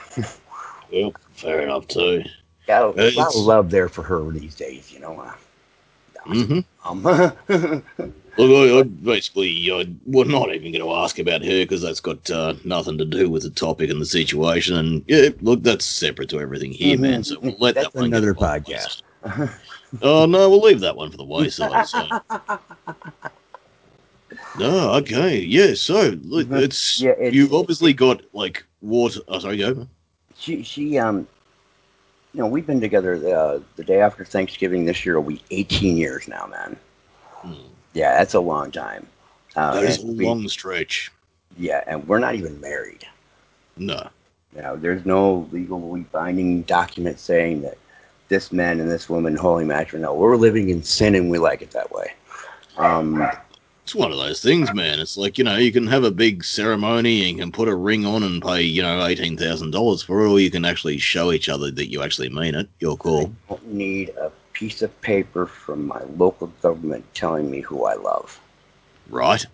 well, 0.93 1.15
fair 1.33 1.63
enough 1.63 1.89
too. 1.89 2.23
got 2.67 2.83
a 2.83 3.11
lot 3.13 3.35
of 3.35 3.37
love 3.37 3.71
there 3.71 3.89
for 3.89 4.03
her 4.03 4.31
these 4.31 4.55
days, 4.55 4.93
you 4.93 5.01
know. 5.01 5.19
Uh, 5.21 5.33
hmm 6.27 6.61
um, 6.85 7.03
Look, 8.37 8.51
I, 8.51 8.79
I 8.79 8.83
basically, 8.85 9.71
I, 9.73 9.87
we're 10.07 10.25
not 10.25 10.55
even 10.55 10.73
going 10.73 10.85
to 10.85 10.93
ask 10.95 11.19
about 11.19 11.43
her 11.43 11.61
because 11.63 11.83
that's 11.83 12.01
got 12.01 12.31
uh, 12.31 12.55
nothing 12.65 12.97
to 12.99 13.05
do 13.05 13.29
with 13.29 13.43
the 13.43 13.51
topic 13.51 13.91
and 13.91 14.01
the 14.01 14.07
situation. 14.07 14.77
And 14.77 15.05
yeah, 15.09 15.31
look, 15.41 15.63
that's 15.63 15.85
separate 15.85 16.29
to 16.31 16.41
everything 16.41 16.73
here, 16.73 16.97
Mhm. 16.97 17.01
man. 17.01 17.25
So 17.25 17.39
we'll 17.41 17.57
let 17.59 17.75
That's 17.75 17.89
that 17.89 17.95
one 17.99 18.07
another 18.07 18.35
podcast. 18.35 19.03
Oh 19.25 20.27
no, 20.27 20.49
we'll 20.51 20.61
leave 20.63 20.81
that 20.81 20.97
one 20.97 21.11
for 21.11 21.17
the 21.17 21.25
wayside. 21.25 21.87
So. 21.87 22.07
No, 24.59 24.93
okay, 24.95 25.39
yeah. 25.41 25.75
So 25.75 26.19
look, 26.23 26.49
Mhm. 26.49 26.63
it's, 26.63 27.01
Yeah, 27.01 27.11
it's- 27.13 27.33
you've 27.35 27.55
obviously 27.55 27.93
got 27.93 28.23
like 28.35 28.65
water. 28.81 29.21
Oh, 29.29 29.39
sorry, 29.39 29.59
go. 29.59 29.87
she 30.37 30.63
she 30.63 30.99
um 30.99 31.27
you 32.33 32.41
know 32.41 32.47
we've 32.47 32.67
been 32.67 32.81
together 32.81 33.15
uh, 33.37 33.61
the 33.77 33.85
day 33.85 34.01
after 34.01 34.25
thanksgiving 34.25 34.85
this 34.85 35.05
year 35.05 35.21
will 35.21 35.29
be 35.31 35.43
18 35.51 35.97
years 35.97 36.29
now 36.29 36.47
man 36.47 36.77
Hmm. 37.43 37.55
yeah 37.93 38.17
that's 38.19 38.35
a 38.35 38.41
long 38.41 38.71
time 38.71 39.07
uh, 39.57 39.75
That 39.75 39.85
is 39.85 40.03
a 40.03 40.07
we- 40.07 40.25
long 40.25 40.49
stretch. 40.49 41.11
yeah 41.59 41.83
and 41.87 42.07
we're 42.07 42.21
not 42.21 42.35
even 42.37 42.61
married 42.61 43.05
No, 43.77 44.09
you 44.55 44.63
know 44.63 44.77
there's 44.77 45.05
no 45.05 45.49
legally 45.53 46.03
binding 46.13 46.63
document 46.63 47.19
saying 47.19 47.63
that 47.63 47.77
this 48.31 48.53
man 48.53 48.81
and 48.81 48.91
this 48.91 49.11
woman 49.11 49.37
holy 49.37 49.67
matrimony 49.67 50.17
we're 50.19 50.37
living 50.37 50.71
in 50.71 50.83
sin 50.83 51.15
and 51.15 51.31
we 51.31 51.39
like 51.39 51.63
it 51.63 51.73
that 51.73 51.93
way 51.93 52.09
Um, 52.79 53.29
It's 53.85 53.95
one 53.95 54.13
of 54.13 54.19
those 54.19 54.41
things, 54.41 54.73
man. 54.73 55.01
It's 55.01 55.17
like, 55.17 55.37
you 55.39 55.45
know, 55.45 55.57
you 55.57 55.73
can 55.73 55.87
have 55.89 56.05
a 56.05 56.13
big 56.13 56.45
ceremony 56.45 57.23
and 57.29 57.37
you 57.37 57.43
can 57.43 57.53
put 57.53 57.69
a 57.69 57.75
ring 57.75 58.07
on 58.07 58.23
and 58.23 58.41
pay, 58.41 58.63
you 58.63 58.83
know, 58.83 59.01
$18,000 59.01 60.05
for 60.07 60.25
it, 60.25 60.31
or 60.31 60.41
you 60.41 60.51
can 60.51 60.65
actually 60.65 60.99
show 60.99 61.33
each 61.33 61.49
other 61.49 61.73
that 61.73 61.91
you 61.91 62.03
actually 62.03 62.29
mean 62.31 62.55
it. 62.55 62.69
You're 62.79 62.97
cool. 62.97 63.33
I 63.49 63.55
don't 63.55 63.67
need 63.73 64.11
a 64.11 64.31
piece 64.53 64.83
of 64.83 65.01
paper 65.01 65.47
from 65.47 65.87
my 65.87 66.01
local 66.17 66.49
government 66.63 67.05
telling 67.15 67.51
me 67.51 67.61
who 67.61 67.85
I 67.85 67.95
love. 67.95 68.41
Right? 69.09 69.45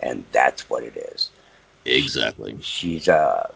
And 0.00 0.24
that's 0.32 0.70
what 0.70 0.82
it 0.84 0.96
is. 0.96 1.30
Exactly. 1.84 2.56
She's 2.62 3.08
uh 3.08 3.52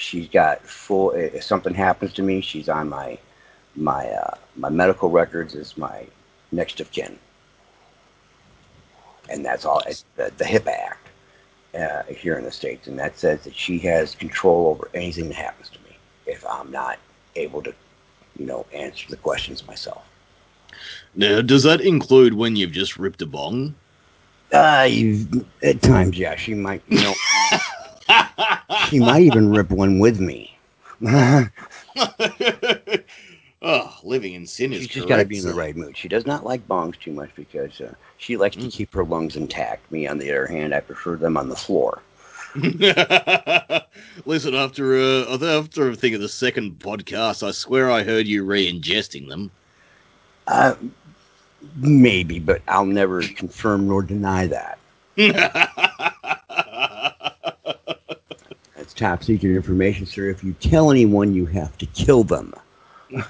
she's 0.00 0.28
got 0.28 0.62
full 0.66 1.10
if 1.12 1.42
something 1.44 1.74
happens 1.74 2.12
to 2.14 2.22
me, 2.22 2.40
she's 2.40 2.68
on 2.68 2.88
my 2.88 3.18
my 3.76 4.06
uh 4.08 4.34
my 4.56 4.68
medical 4.68 5.10
records 5.10 5.54
is 5.54 5.76
my 5.76 6.06
next 6.52 6.80
of 6.80 6.90
kin. 6.90 7.18
And 9.28 9.44
that's 9.44 9.64
all 9.64 9.80
it's 9.86 10.04
the, 10.16 10.32
the 10.38 10.44
HIPAA 10.44 10.76
Act 10.90 11.08
uh, 11.78 12.02
here 12.12 12.36
in 12.36 12.44
the 12.44 12.50
States. 12.50 12.88
And 12.88 12.98
that 12.98 13.16
says 13.16 13.44
that 13.44 13.54
she 13.54 13.78
has 13.80 14.14
control 14.14 14.68
over 14.68 14.90
anything 14.94 15.28
that 15.28 15.36
happens 15.36 15.68
to 15.68 15.78
me 15.80 15.96
if 16.26 16.44
I'm 16.46 16.72
not 16.72 16.98
able 17.36 17.62
to, 17.62 17.72
you 18.36 18.46
know, 18.46 18.66
answer 18.74 19.06
the 19.08 19.16
questions 19.16 19.66
myself. 19.68 20.04
Now, 21.14 21.42
does 21.42 21.62
that 21.62 21.80
include 21.80 22.34
when 22.34 22.56
you've 22.56 22.72
just 22.72 22.98
ripped 22.98 23.22
a 23.22 23.26
bong? 23.26 23.74
Uh, 24.52 24.88
at 25.62 25.80
times, 25.80 26.18
yeah, 26.18 26.34
she 26.34 26.54
might, 26.54 26.82
you 26.88 27.00
know, 27.00 27.14
she 28.72 28.98
might 29.00 29.22
even 29.22 29.50
rip 29.50 29.70
one 29.70 29.98
with 29.98 30.20
me. 30.20 30.58
oh, 33.62 33.98
living 34.04 34.34
in 34.34 34.46
sin 34.46 34.72
is 34.72 34.86
She's 34.86 34.88
just 34.88 35.06
got 35.06 35.16
to 35.16 35.24
be 35.24 35.38
in 35.38 35.44
the 35.44 35.54
right 35.54 35.76
mood. 35.76 35.96
She 35.96 36.08
does 36.08 36.26
not 36.26 36.44
like 36.44 36.66
bongs 36.68 36.98
too 36.98 37.12
much 37.12 37.34
because 37.34 37.80
uh, 37.80 37.94
she 38.16 38.36
likes 38.36 38.56
to 38.56 38.66
Mm. 38.66 38.68
keep 38.68 38.92
her 38.94 39.04
lungs 39.04 39.36
intact. 39.36 39.90
Me, 39.90 40.06
on 40.06 40.18
the 40.18 40.30
other 40.30 40.46
hand, 40.46 40.74
I 40.74 40.80
prefer 40.80 41.16
them 41.16 41.36
on 41.36 41.48
the 41.48 41.56
floor. 41.56 42.02
Listen, 44.24 44.54
after 44.54 44.96
uh, 44.96 45.38
after 45.42 45.90
I 45.90 45.94
think 45.94 46.14
of 46.14 46.20
the 46.20 46.28
second 46.28 46.78
podcast, 46.80 47.46
I 47.46 47.50
swear 47.52 47.90
I 47.90 48.02
heard 48.02 48.26
you 48.26 48.44
re-ingesting 48.44 49.28
them. 49.28 49.52
Uh, 50.46 50.74
maybe, 51.76 52.38
but 52.38 52.62
I'll 52.68 52.84
never 52.86 53.28
confirm 53.28 53.86
nor 53.88 54.02
deny 54.02 54.46
that. 54.48 54.78
Top 59.00 59.24
secret 59.24 59.56
information, 59.56 60.04
sir. 60.04 60.28
If 60.28 60.44
you 60.44 60.52
tell 60.60 60.90
anyone, 60.90 61.32
you 61.32 61.46
have 61.46 61.78
to 61.78 61.86
kill 61.86 62.22
them. 62.22 62.52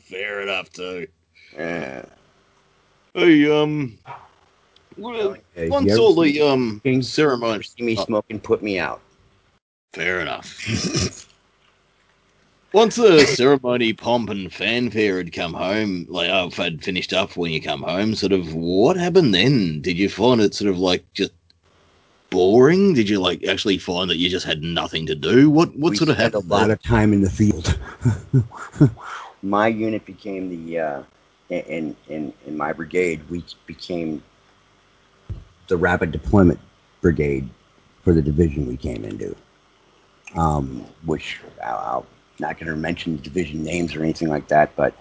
Fair 0.00 0.40
enough, 0.40 0.72
too. 0.72 1.06
Uh, 1.58 2.00
Hey, 3.12 3.50
um, 3.50 3.98
well, 4.96 5.36
once 5.68 5.98
all 5.98 6.14
the 6.14 6.40
um 6.40 6.80
ceremony. 7.02 7.64
see 7.64 7.82
me 7.82 7.96
Oh. 7.98 8.04
smoking, 8.06 8.40
put 8.40 8.62
me 8.62 8.78
out. 8.78 9.02
Fair 9.92 10.20
enough. 10.20 11.26
Once 12.72 12.96
the 12.96 13.26
ceremony, 13.26 13.92
pomp, 13.92 14.30
and 14.30 14.52
fanfare 14.52 15.18
had 15.18 15.32
come 15.32 15.52
home, 15.52 16.06
like 16.08 16.30
uh, 16.30 16.48
had 16.50 16.82
finished 16.82 17.12
up 17.12 17.36
when 17.36 17.52
you 17.52 17.60
come 17.60 17.82
home, 17.82 18.14
sort 18.14 18.32
of 18.32 18.54
what 18.54 18.96
happened 18.96 19.34
then? 19.34 19.82
Did 19.82 19.98
you 19.98 20.08
find 20.08 20.40
it 20.40 20.54
sort 20.54 20.70
of 20.70 20.78
like 20.78 21.04
just 21.12 21.32
boring? 22.36 22.92
Did 22.92 23.08
you 23.08 23.18
like 23.18 23.44
actually 23.44 23.78
find 23.78 24.10
that 24.10 24.18
you 24.18 24.28
just 24.28 24.44
had 24.44 24.62
nothing 24.62 25.06
to 25.06 25.14
do? 25.14 25.48
What 25.48 25.74
what 25.76 25.90
we 25.90 25.96
sort 25.96 26.10
of 26.10 26.16
spent 26.16 26.34
happened? 26.34 26.50
a 26.50 26.54
lot 26.54 26.70
of 26.70 26.82
time 26.82 27.14
in 27.14 27.22
the 27.22 27.30
field. 27.30 27.78
my 29.42 29.68
unit 29.68 30.04
became 30.04 30.50
the 30.50 30.78
uh, 30.78 31.02
in 31.48 31.96
in 32.08 32.34
in 32.46 32.56
my 32.56 32.74
brigade. 32.74 33.22
We 33.30 33.42
became 33.64 34.22
the 35.68 35.78
rapid 35.78 36.12
deployment 36.12 36.60
brigade 37.00 37.48
for 38.04 38.12
the 38.12 38.20
division 38.20 38.66
we 38.66 38.76
came 38.76 39.04
into. 39.04 39.34
Um, 40.34 40.84
which 41.06 41.40
I'll, 41.64 41.78
I'll 41.78 42.06
not 42.38 42.58
going 42.58 42.70
to 42.70 42.76
mention 42.76 43.16
division 43.22 43.62
names 43.62 43.96
or 43.96 44.02
anything 44.02 44.28
like 44.28 44.48
that, 44.48 44.76
but 44.76 44.92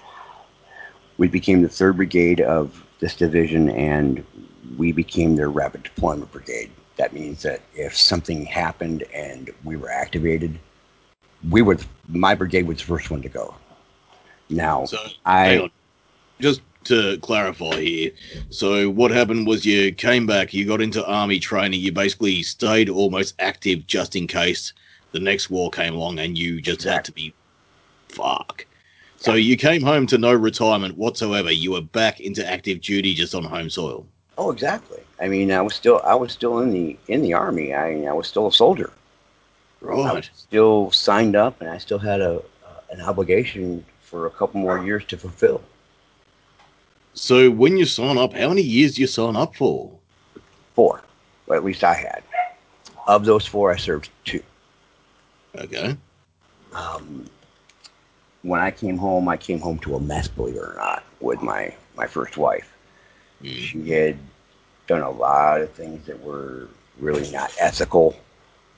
we 1.17 1.27
became 1.27 1.61
the 1.61 1.67
third 1.67 1.97
brigade 1.97 2.39
of 2.39 2.81
this 2.99 3.13
division, 3.13 3.69
and 3.71 4.23
we 4.77 4.93
became 4.93 5.35
their 5.35 5.49
rapid 5.49 5.83
deployment 5.83 6.31
brigade. 6.31 6.71
That 6.97 7.13
means 7.13 7.41
that 7.43 7.62
if 7.75 7.95
something 7.95 8.45
happened 8.45 9.03
and 9.13 9.51
we 9.63 9.75
were 9.75 9.89
activated, 9.89 10.58
we 11.49 11.62
were 11.62 11.77
my 12.08 12.36
brigade 12.36 12.67
was 12.67 12.77
the 12.77 12.86
first 12.86 13.12
one 13.12 13.21
to 13.21 13.29
go. 13.29 13.55
Now 14.49 14.86
So 14.86 14.97
I 15.25 15.69
just 16.39 16.62
to 16.86 17.17
clarify 17.19 17.79
here. 17.81 18.12
So 18.49 18.89
what 18.89 19.12
happened 19.12 19.47
was 19.47 19.65
you 19.65 19.91
came 19.91 20.25
back, 20.25 20.53
you 20.53 20.65
got 20.65 20.81
into 20.81 21.05
army 21.05 21.39
training, 21.39 21.79
you 21.81 21.91
basically 21.91 22.43
stayed 22.43 22.89
almost 22.89 23.36
active 23.39 23.86
just 23.88 24.15
in 24.15 24.27
case 24.27 24.71
the 25.12 25.19
next 25.19 25.49
war 25.49 25.71
came 25.71 25.95
along, 25.95 26.19
and 26.19 26.38
you 26.38 26.62
just 26.62 26.84
had 26.84 27.03
to 27.05 27.12
be 27.12 27.34
fuck. 28.10 28.65
So 29.17 29.34
you 29.34 29.58
came 29.58 29.81
home 29.81 30.05
to 30.08 30.17
no 30.17 30.34
retirement 30.34 30.97
whatsoever. 30.97 31.51
You 31.51 31.71
were 31.71 31.81
back 31.81 32.19
into 32.19 32.47
active 32.47 32.81
duty 32.81 33.13
just 33.13 33.34
on 33.34 33.43
home 33.43 33.69
soil. 33.69 34.05
oh 34.38 34.51
exactly. 34.51 35.04
I 35.19 35.28
mean 35.28 35.51
I 35.51 35.62
was 35.62 35.73
still 35.75 36.01
I 36.04 36.15
was 36.15 36.32
still 36.32 36.60
in 36.60 36.71
the 36.71 36.97
in 37.08 37.21
the 37.21 37.34
army. 37.34 37.73
I 37.73 38.04
I 38.06 38.13
was 38.13 38.28
still 38.28 38.47
a 38.47 38.51
soldier. 38.51 38.91
I 39.82 39.86
was 39.86 40.06
Right. 40.06 40.30
still 40.36 40.91
signed 40.91 41.36
up, 41.36 41.62
and 41.62 41.69
I 41.69 41.78
still 41.78 41.99
had 41.99 42.21
a 42.21 42.41
an 42.91 43.01
obligation 43.01 43.86
for 44.01 44.25
a 44.25 44.30
couple 44.30 44.60
more 44.62 44.80
years 44.84 45.04
to 45.06 45.17
fulfill. 45.17 45.62
So 47.13 47.49
when 47.49 47.78
you 47.78 47.86
sign 47.86 48.17
up, 48.17 48.34
how 48.34 48.49
many 48.49 48.62
years 48.62 48.95
do 48.95 49.01
you 49.01 49.08
sign 49.08 49.36
up 49.36 49.56
for? 49.56 49.91
Four, 50.75 51.01
or 51.47 51.56
at 51.56 51.63
least 51.63 51.84
I 51.84 51.93
had. 51.93 52.23
Of 53.08 53.25
those 53.25 53.45
four, 53.45 53.71
I 53.71 53.78
served 53.78 54.10
two. 54.25 54.41
Okay. 55.58 55.95
um, 56.73 57.30
when 58.41 58.60
I 58.62 58.71
came 58.71 58.97
home, 58.97 59.28
I 59.30 59.38
came 59.38 59.60
home 59.60 59.80
to 59.80 59.95
a 59.95 59.99
mess, 59.99 60.28
believe 60.28 60.56
it 60.56 60.60
or 60.60 60.73
not, 60.78 61.04
with 61.21 61.41
my, 61.41 61.73
my 61.95 62.06
first 62.08 62.38
wife. 62.38 62.75
Mm. 63.41 63.54
She 63.58 63.89
had 63.89 64.17
done 64.87 65.01
a 65.01 65.09
lot 65.09 65.61
of 65.61 65.71
things 65.71 66.05
that 66.05 66.21
were 66.21 66.67
really 66.99 67.29
not 67.31 67.53
ethical. 67.59 68.15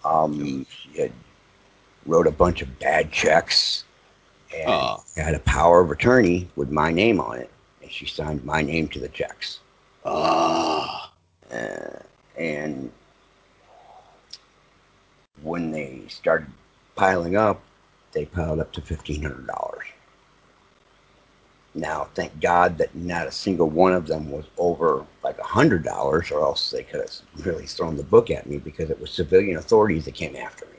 Um, 0.05 0.65
she 0.69 0.99
had 1.01 1.11
wrote 2.05 2.27
a 2.27 2.31
bunch 2.31 2.61
of 2.61 2.79
bad 2.79 3.11
checks 3.11 3.83
and 4.55 4.69
Ah. 4.69 5.01
had 5.15 5.33
a 5.33 5.39
power 5.39 5.81
of 5.81 5.91
attorney 5.91 6.49
with 6.55 6.71
my 6.71 6.91
name 6.91 7.19
on 7.19 7.37
it, 7.37 7.49
and 7.81 7.91
she 7.91 8.05
signed 8.05 8.43
my 8.45 8.61
name 8.61 8.87
to 8.89 8.99
the 8.99 9.09
checks. 9.09 9.59
Ah. 10.05 11.11
Uh, 11.51 11.99
and 12.37 12.91
when 15.41 15.71
they 15.71 16.01
started 16.07 16.47
piling 16.95 17.35
up, 17.35 17.61
they 18.13 18.25
piled 18.25 18.59
up 18.59 18.71
to 18.73 18.81
fifteen 18.81 19.21
hundred 19.21 19.47
dollars. 19.47 19.85
Now, 21.75 22.07
thank 22.15 22.39
God 22.41 22.77
that 22.79 22.95
not 22.95 23.27
a 23.27 23.31
single 23.31 23.69
one 23.69 23.93
of 23.93 24.07
them 24.07 24.31
was 24.31 24.45
over 24.57 25.05
hundred 25.47 25.81
dollars, 25.81 26.29
or 26.29 26.41
else 26.41 26.71
they 26.71 26.83
could 26.83 26.99
have 26.99 27.45
really 27.45 27.65
thrown 27.65 27.95
the 27.95 28.03
book 28.03 28.29
at 28.29 28.47
me 28.47 28.57
because 28.57 28.89
it 28.89 28.99
was 28.99 29.09
civilian 29.09 29.57
authorities 29.57 30.03
that 30.03 30.13
came 30.13 30.35
after 30.35 30.65
me. 30.65 30.71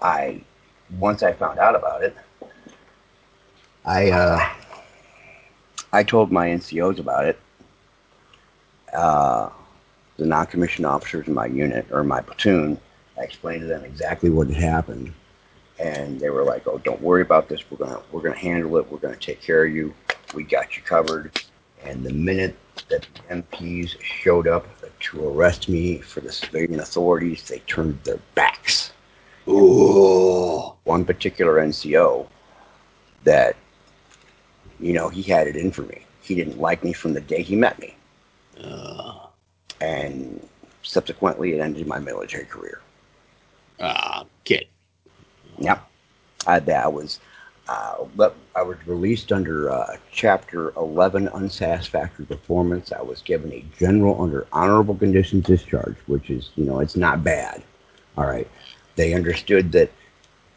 I, 0.00 0.40
once 0.98 1.22
I 1.22 1.34
found 1.34 1.58
out 1.58 1.74
about 1.74 2.02
it, 2.02 2.16
I 3.84 4.10
uh, 4.10 4.48
I 5.92 6.02
told 6.02 6.32
my 6.32 6.48
NCOs 6.48 6.98
about 6.98 7.26
it. 7.26 7.38
Uh, 8.94 9.50
the 10.16 10.24
non-commissioned 10.24 10.86
officers 10.86 11.28
in 11.28 11.34
my 11.34 11.46
unit 11.46 11.86
or 11.90 12.02
my 12.02 12.22
platoon, 12.22 12.80
I 13.18 13.22
explained 13.22 13.60
to 13.60 13.66
them 13.66 13.84
exactly 13.84 14.30
what 14.30 14.48
had 14.48 14.56
happened, 14.56 15.12
and 15.78 16.18
they 16.18 16.30
were 16.30 16.42
like, 16.42 16.66
"Oh, 16.66 16.78
don't 16.78 17.02
worry 17.02 17.20
about 17.20 17.50
this. 17.50 17.70
We're 17.70 17.86
gonna 17.86 18.00
we're 18.12 18.22
gonna 18.22 18.38
handle 18.38 18.78
it. 18.78 18.90
We're 18.90 18.98
gonna 18.98 19.16
take 19.16 19.42
care 19.42 19.66
of 19.66 19.72
you. 19.74 19.92
We 20.32 20.42
got 20.42 20.74
you 20.74 20.82
covered." 20.82 21.38
And 21.84 22.04
the 22.04 22.12
minute 22.12 22.56
that 22.88 23.06
the 23.14 23.34
MPs 23.42 24.00
showed 24.02 24.46
up 24.48 24.66
to 25.00 25.28
arrest 25.28 25.68
me 25.68 25.98
for 25.98 26.20
the 26.20 26.32
civilian 26.32 26.80
authorities, 26.80 27.46
they 27.48 27.60
turned 27.60 28.02
their 28.04 28.18
backs. 28.34 28.92
Ooh. 29.48 30.72
One 30.84 31.04
particular 31.04 31.54
NCO 31.56 32.26
that, 33.24 33.56
you 34.80 34.92
know, 34.92 35.08
he 35.08 35.22
had 35.22 35.46
it 35.46 35.56
in 35.56 35.70
for 35.70 35.82
me. 35.82 36.02
He 36.20 36.34
didn't 36.34 36.58
like 36.58 36.84
me 36.84 36.92
from 36.92 37.14
the 37.14 37.20
day 37.20 37.42
he 37.42 37.56
met 37.56 37.78
me, 37.78 37.96
Ah. 38.62 39.30
and 39.80 40.46
subsequently, 40.82 41.54
it 41.54 41.60
ended 41.60 41.86
my 41.86 41.98
military 41.98 42.44
career. 42.44 42.80
Ah. 43.80 44.26
Kid. 44.44 44.66
Yep. 45.58 45.88
I, 46.46 46.58
that 46.60 46.92
was, 46.92 47.20
uh, 47.68 48.04
but 48.16 48.36
I 48.56 48.62
was 48.62 48.76
released 48.86 49.32
under 49.32 49.70
uh, 49.70 49.96
Chapter 50.12 50.72
11 50.76 51.28
unsatisfactory 51.28 52.26
performance. 52.26 52.92
I 52.92 53.02
was 53.02 53.22
given 53.22 53.52
a 53.52 53.64
general 53.78 54.20
under 54.22 54.46
honorable 54.52 54.94
conditions 54.96 55.46
discharge, 55.46 55.96
which 56.06 56.30
is, 56.30 56.50
you 56.56 56.64
know, 56.64 56.80
it's 56.80 56.96
not 56.96 57.24
bad. 57.24 57.62
All 58.16 58.26
right. 58.26 58.48
They 58.96 59.14
understood 59.14 59.72
that, 59.72 59.90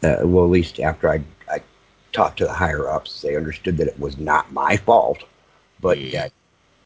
uh, 0.02 0.18
well, 0.26 0.44
at 0.44 0.50
least 0.50 0.80
after 0.80 1.08
I, 1.10 1.22
I 1.50 1.60
talked 2.12 2.38
to 2.38 2.44
the 2.44 2.52
higher 2.52 2.88
ups, 2.88 3.22
they 3.22 3.36
understood 3.36 3.76
that 3.78 3.88
it 3.88 3.98
was 4.00 4.18
not 4.18 4.52
my 4.52 4.76
fault, 4.76 5.24
but 5.80 5.98
Mm. 5.98 6.12
yeah, 6.12 6.28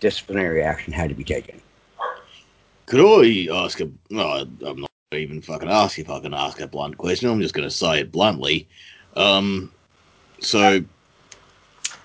disciplinary 0.00 0.62
action 0.62 0.92
had 0.92 1.08
to 1.08 1.14
be 1.14 1.24
taken. 1.24 1.60
Could 2.86 3.00
I 3.00 3.52
ask 3.54 3.80
a? 3.80 3.90
No, 4.10 4.46
I'm 4.66 4.80
not 4.80 4.90
even 5.12 5.40
fucking 5.40 5.68
ask 5.70 5.98
if 5.98 6.10
I 6.10 6.20
can 6.20 6.34
ask 6.34 6.60
a 6.60 6.66
blunt 6.66 6.96
question. 6.98 7.28
I'm 7.30 7.40
just 7.40 7.54
going 7.54 7.68
to 7.68 7.74
say 7.74 8.00
it 8.00 8.12
bluntly. 8.12 8.68
Um, 9.16 9.72
so 10.40 10.82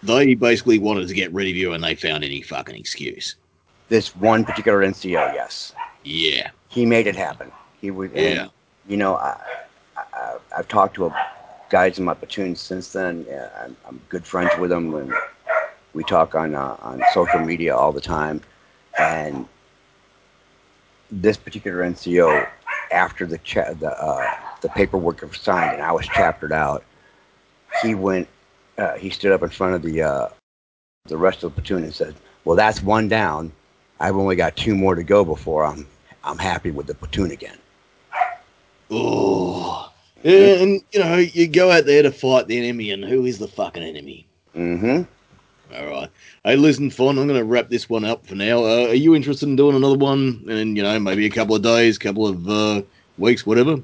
they 0.04 0.34
basically 0.34 0.80
wanted 0.80 1.08
to 1.08 1.14
get 1.14 1.32
rid 1.34 1.48
of 1.48 1.56
you, 1.56 1.74
and 1.74 1.84
they 1.84 1.96
found 1.96 2.24
any 2.24 2.42
fucking 2.42 2.76
excuse. 2.76 3.36
This 3.90 4.16
one 4.16 4.46
particular 4.46 4.80
NCO, 4.80 5.34
yes, 5.34 5.74
Yeah, 6.04 6.50
he 6.70 6.86
made 6.86 7.08
it 7.08 7.16
happen. 7.16 7.52
He 7.82 7.92
was, 7.92 8.10
and, 8.12 8.36
Yeah. 8.36 8.48
you 8.88 8.98
know, 8.98 9.16
I, 9.16 9.38
I, 9.98 10.38
I've 10.58 10.68
talked 10.68 10.96
to 10.96 11.14
guys 11.70 12.00
in 12.00 12.06
my 12.06 12.14
platoon 12.14 12.56
since 12.56 12.92
then. 12.94 13.26
I'm, 13.64 13.76
I'm 13.88 14.02
good 14.10 14.26
friends 14.26 14.52
with 14.60 14.70
them, 14.70 14.94
and 14.96 15.14
we 15.94 16.04
talk 16.04 16.36
on 16.36 16.56
uh, 16.56 16.78
on 16.82 17.02
social 17.14 17.40
media 17.40 17.76
all 17.76 17.92
the 17.92 18.02
time. 18.02 18.42
And 18.98 19.46
this 21.12 21.38
particular 21.38 21.84
NCO, 21.84 22.48
after 22.92 23.26
the 23.26 23.38
cha- 23.40 23.74
the 23.74 23.92
uh, 24.02 24.34
the 24.62 24.70
paperwork 24.70 25.22
was 25.22 25.38
signed 25.38 25.74
and 25.74 25.82
I 25.82 25.92
was 25.92 26.06
chaptered 26.08 26.52
out, 26.54 26.84
he 27.82 27.96
went. 27.96 28.28
Uh, 28.78 28.96
he 28.96 29.10
stood 29.10 29.32
up 29.32 29.44
in 29.44 29.50
front 29.50 29.76
of 29.76 29.82
the 29.82 30.02
uh, 30.02 30.30
the 31.06 31.18
rest 31.18 31.44
of 31.44 31.54
the 31.54 31.62
platoon 31.62 31.84
and 31.84 31.94
said, 31.94 32.16
"Well, 32.46 32.56
that's 32.56 32.82
one 32.82 33.08
down. 33.08 33.52
I've 34.00 34.16
only 34.16 34.36
got 34.36 34.56
two 34.56 34.76
more 34.76 34.96
to 34.96 35.04
go 35.04 35.24
before 35.24 35.66
I'm 35.66 35.88
I'm 36.24 36.38
happy 36.38 36.72
with 36.72 36.88
the 36.88 36.96
platoon 36.96 37.32
again." 37.32 37.58
Oh, 38.94 39.90
yeah, 40.24 40.56
and 40.62 40.82
you 40.92 41.00
know, 41.00 41.16
you 41.16 41.48
go 41.48 41.72
out 41.72 41.86
there 41.86 42.04
to 42.04 42.12
fight 42.12 42.48
the 42.48 42.58
enemy, 42.58 42.92
and 42.92 43.06
who 43.06 43.26
is 43.26 43.40
the 43.40 43.48
fucking 43.48 43.84
enemy? 43.84 44.26
Mm-hmm. 44.56 45.04
All 45.74 45.86
right. 45.88 46.10
Hey, 46.44 46.58
listen, 46.58 46.90
Fon, 46.90 47.18
I'm 47.18 47.28
going 47.28 47.40
to 47.40 47.46
wrap 47.46 47.70
this 47.70 47.90
one 47.90 48.04
up 48.04 48.26
for 48.28 48.36
now. 48.36 48.66
Uh, 48.66 48.88
are 48.88 48.94
you 48.94 49.16
interested 49.16 49.48
in 49.48 49.56
doing 49.56 49.76
another 49.76 49.98
one? 49.98 50.44
And 50.50 50.76
you 50.76 50.84
know, 50.84 51.00
maybe 51.00 51.26
a 51.26 51.30
couple 51.30 51.56
of 51.56 51.62
days, 51.62 51.98
couple 51.98 52.28
of 52.28 52.50
uh, 52.50 52.82
weeks, 53.18 53.46
whatever. 53.46 53.78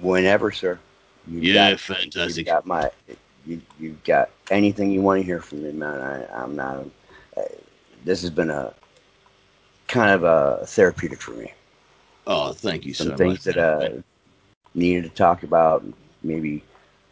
Whenever, 0.00 0.52
sir. 0.52 0.78
You 1.26 1.40
Yeah, 1.40 1.70
got, 1.70 1.80
fantastic. 1.80 2.46
Got 2.46 2.66
my. 2.66 2.90
You 3.46 3.60
you 3.78 3.96
got 4.04 4.30
anything 4.50 4.90
you 4.90 5.02
want 5.02 5.20
to 5.20 5.24
hear 5.24 5.40
from 5.40 5.62
me, 5.64 5.72
man? 5.72 6.00
I, 6.00 6.42
I'm 6.42 6.56
not. 6.56 6.86
Uh, 7.36 7.42
this 8.04 8.22
has 8.22 8.30
been 8.30 8.50
a 8.50 8.72
kind 9.88 10.10
of 10.10 10.24
a 10.24 10.66
therapeutic 10.66 11.20
for 11.20 11.32
me. 11.32 11.52
Oh, 12.26 12.52
thank 12.52 12.86
you 12.86 12.94
so 12.94 13.04
much. 13.04 13.10
Some 13.10 13.18
so 13.18 13.24
things 13.24 13.46
much. 13.46 13.54
that 13.54 13.58
uh 13.58 14.02
needed 14.74 15.04
to 15.04 15.10
talk 15.10 15.42
about, 15.42 15.84
maybe 16.22 16.62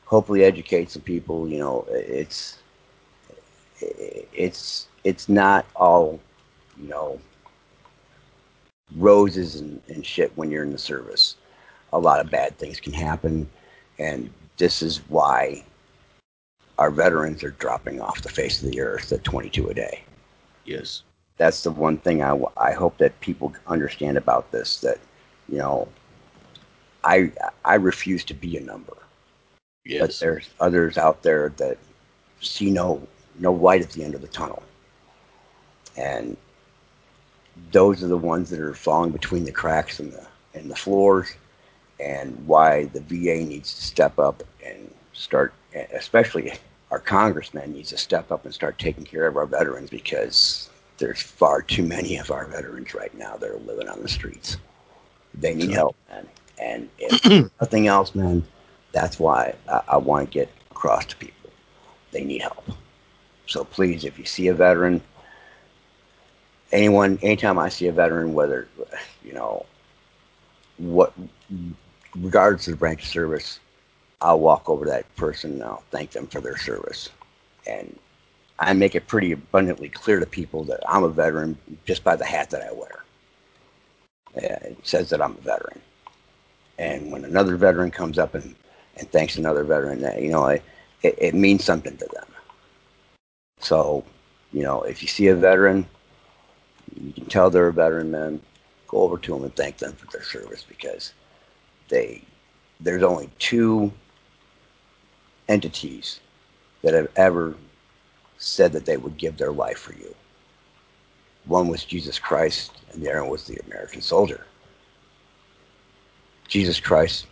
hopefully 0.05 0.45
educate 0.45 0.91
some 0.91 1.03
people. 1.03 1.49
You 1.49 1.59
know, 1.59 1.87
it's 1.91 2.59
it's 3.81 4.89
it's 5.05 5.29
not 5.29 5.67
all 5.77 6.21
you 6.79 6.89
know 6.89 7.21
roses 8.97 9.57
and, 9.57 9.81
and 9.89 10.05
shit 10.05 10.33
when 10.37 10.51
you're 10.51 10.65
in 10.65 10.73
the 10.73 10.79
service. 10.79 11.37
A 11.93 11.99
lot 11.99 12.21
of 12.21 12.31
bad 12.31 12.57
things 12.59 12.81
can 12.81 12.93
happen, 12.93 13.49
and 13.99 14.31
this 14.57 14.83
is 14.83 14.99
why 15.09 15.65
our 16.83 16.91
veterans 16.91 17.45
are 17.45 17.53
dropping 17.65 18.01
off 18.01 18.23
the 18.23 18.29
face 18.29 18.63
of 18.63 18.71
the 18.71 18.81
earth 18.81 19.13
at 19.13 19.25
22 19.25 19.69
a 19.71 19.75
day. 19.75 20.05
yes. 20.67 21.05
That's 21.39 21.63
the 21.63 21.71
one 21.71 21.99
thing 21.99 22.23
I, 22.23 22.39
I 22.57 22.73
hope 22.73 22.99
that 22.99 23.21
people 23.21 23.55
understand 23.67 24.17
about 24.19 24.51
this. 24.53 24.81
That 24.81 24.99
you 25.49 25.59
know, 25.59 25.89
I 27.05 27.33
I 27.65 27.75
refuse 27.77 28.25
to 28.25 28.35
be 28.35 28.57
a 28.57 28.61
number, 28.61 28.97
but 29.99 30.15
Yes. 30.15 30.19
there's 30.21 30.51
others 30.61 30.99
out 30.99 31.23
there 31.23 31.51
that 31.59 31.79
see 32.41 32.71
no 32.71 33.07
no 33.39 33.53
light 33.53 33.83
at 33.83 33.91
the 33.93 34.05
end 34.05 34.15
of 34.15 34.23
the 34.23 34.29
tunnel, 34.29 34.63
and 35.97 36.37
those 37.71 38.03
are 38.03 38.09
the 38.09 38.17
ones 38.19 38.51
that 38.51 38.61
are 38.61 38.75
falling 38.75 39.13
between 39.13 39.45
the 39.45 39.53
cracks 39.53 40.01
in 40.01 40.11
the 40.11 40.27
in 40.55 40.69
the 40.69 40.77
floors, 40.77 41.37
and 42.01 42.47
why 42.47 42.87
the 42.87 43.01
VA 43.01 43.45
needs 43.45 43.75
to 43.75 43.83
step 43.83 44.19
up 44.19 44.43
and 44.65 44.93
start, 45.13 45.55
especially 45.95 46.53
our 46.93 46.99
congressman 46.99 47.73
needs 47.73 47.89
to 47.89 47.97
step 47.97 48.31
up 48.31 48.45
and 48.45 48.53
start 48.53 48.79
taking 48.79 49.03
care 49.03 49.27
of 49.27 49.39
our 49.39 49.47
veterans 49.47 49.89
because 49.89 50.69
there's 50.99 51.23
far 51.23 51.63
too 51.63 51.83
many 51.83 52.19
of 52.19 52.31
our 52.31 52.45
veterans 52.45 52.93
right 52.95 53.17
now 53.17 53.35
that 53.39 53.49
are 53.49 53.59
living 53.61 53.89
on 53.89 54.03
the 54.03 54.09
streets. 54.09 54.59
They 55.33 55.55
need 55.55 55.71
help, 55.71 55.97
man. 56.11 56.29
And 56.61 56.91
if 56.99 57.51
nothing 57.63 57.87
else, 57.87 58.15
man, 58.15 58.47
that's 58.93 59.19
why 59.19 59.55
I, 59.71 59.81
I 59.89 59.97
want 59.97 60.29
to 60.29 60.33
get 60.33 60.51
across 60.71 61.07
to 61.07 61.17
people. 61.17 61.49
They 62.11 62.25
need 62.25 62.43
help. 62.43 62.63
So 63.47 63.65
please, 63.65 64.05
if 64.05 64.19
you 64.19 64.27
see 64.27 64.49
a 64.49 64.55
veteran, 64.55 65.01
anyone, 66.73 67.19
anytime 67.23 67.59
I 67.59 67.71
see 67.71 67.87
a 67.87 67.93
veteran, 67.93 68.35
whether, 68.35 68.69
you 69.25 69.33
know, 69.33 69.65
what, 70.77 71.15
regardless 72.15 72.69
of 72.69 72.75
the 72.75 72.79
branch 72.79 73.03
of 73.03 73.09
service, 73.09 73.61
I'll 74.23 74.41
walk 74.41 74.71
over 74.71 74.85
to 74.85 74.91
that 74.93 75.15
person 75.17 75.53
and 75.53 75.65
I'll 75.65 75.83
thank 75.91 76.13
them 76.13 76.27
for 76.29 76.41
their 76.41 76.57
service. 76.57 77.11
And 77.67 77.99
I 78.59 78.73
make 78.73 78.95
it 78.95 79.09
pretty 79.09 79.33
abundantly 79.33 79.89
clear 79.89 80.21
to 80.21 80.27
people 80.27 80.63
that 80.65 80.81
I'm 80.89 81.03
a 81.03 81.09
veteran 81.09 81.59
just 81.85 82.05
by 82.05 82.17
the 82.17 82.25
hat 82.25 82.51
that 82.51 82.63
I 82.63 82.73
wear. 82.73 83.05
It 84.35 84.79
says 84.85 85.11
that 85.11 85.21
I'm 85.21 85.33
a 85.33 85.41
veteran. 85.41 85.81
And 86.79 87.11
when 87.11 87.25
another 87.25 87.57
veteran 87.57 87.91
comes 87.91 88.19
up 88.19 88.35
and, 88.35 88.55
and 88.97 89.11
thanks 89.11 89.37
another 89.37 89.65
veteran, 89.65 90.01
that 90.01 90.23
you 90.23 90.31
know, 90.31 90.47
it, 90.47 90.63
it, 91.03 91.17
it 91.19 91.35
means 91.35 91.65
something 91.65 91.97
to 91.97 92.07
them. 92.07 92.27
So, 93.59 94.05
you 94.53 94.63
know, 94.63 94.83
if 94.83 95.03
you 95.03 95.09
see 95.09 95.29
a 95.29 95.35
veteran, 95.35 95.87
you 97.01 97.13
can 97.13 97.27
tell 97.27 97.51
they're 97.51 97.69
a 97.69 97.73
veteran, 97.73 98.11
man. 98.11 98.41
Go 98.89 98.99
over 99.03 99.19
to 99.19 99.33
them 99.35 99.45
and 99.45 99.55
thank 99.55 99.79
them 99.79 99.93
for 99.93 100.07
their 100.07 100.23
service 100.23 100.65
because 100.67 101.13
they 101.89 102.23
there's 102.81 103.03
only 103.03 103.31
two 103.39 103.93
entities 105.49 106.21
that 106.83 106.95
have 106.95 107.09
ever 107.17 107.57
said 108.39 108.73
that 108.73 108.87
they 108.87 108.97
would 108.97 109.17
give 109.17 109.37
their 109.37 109.53
life 109.53 109.79
for 109.79 109.95
you. 109.95 110.15
One 111.47 111.69
was 111.69 111.85
Jesus 111.85 112.19
Christ, 112.19 112.73
and 112.93 113.03
the 113.03 113.11
other 113.11 113.25
was 113.25 113.45
the 113.45 113.61
American 113.67 114.01
soldier. 114.01 114.47
Jesus 116.49 116.79
Christ 116.81 117.27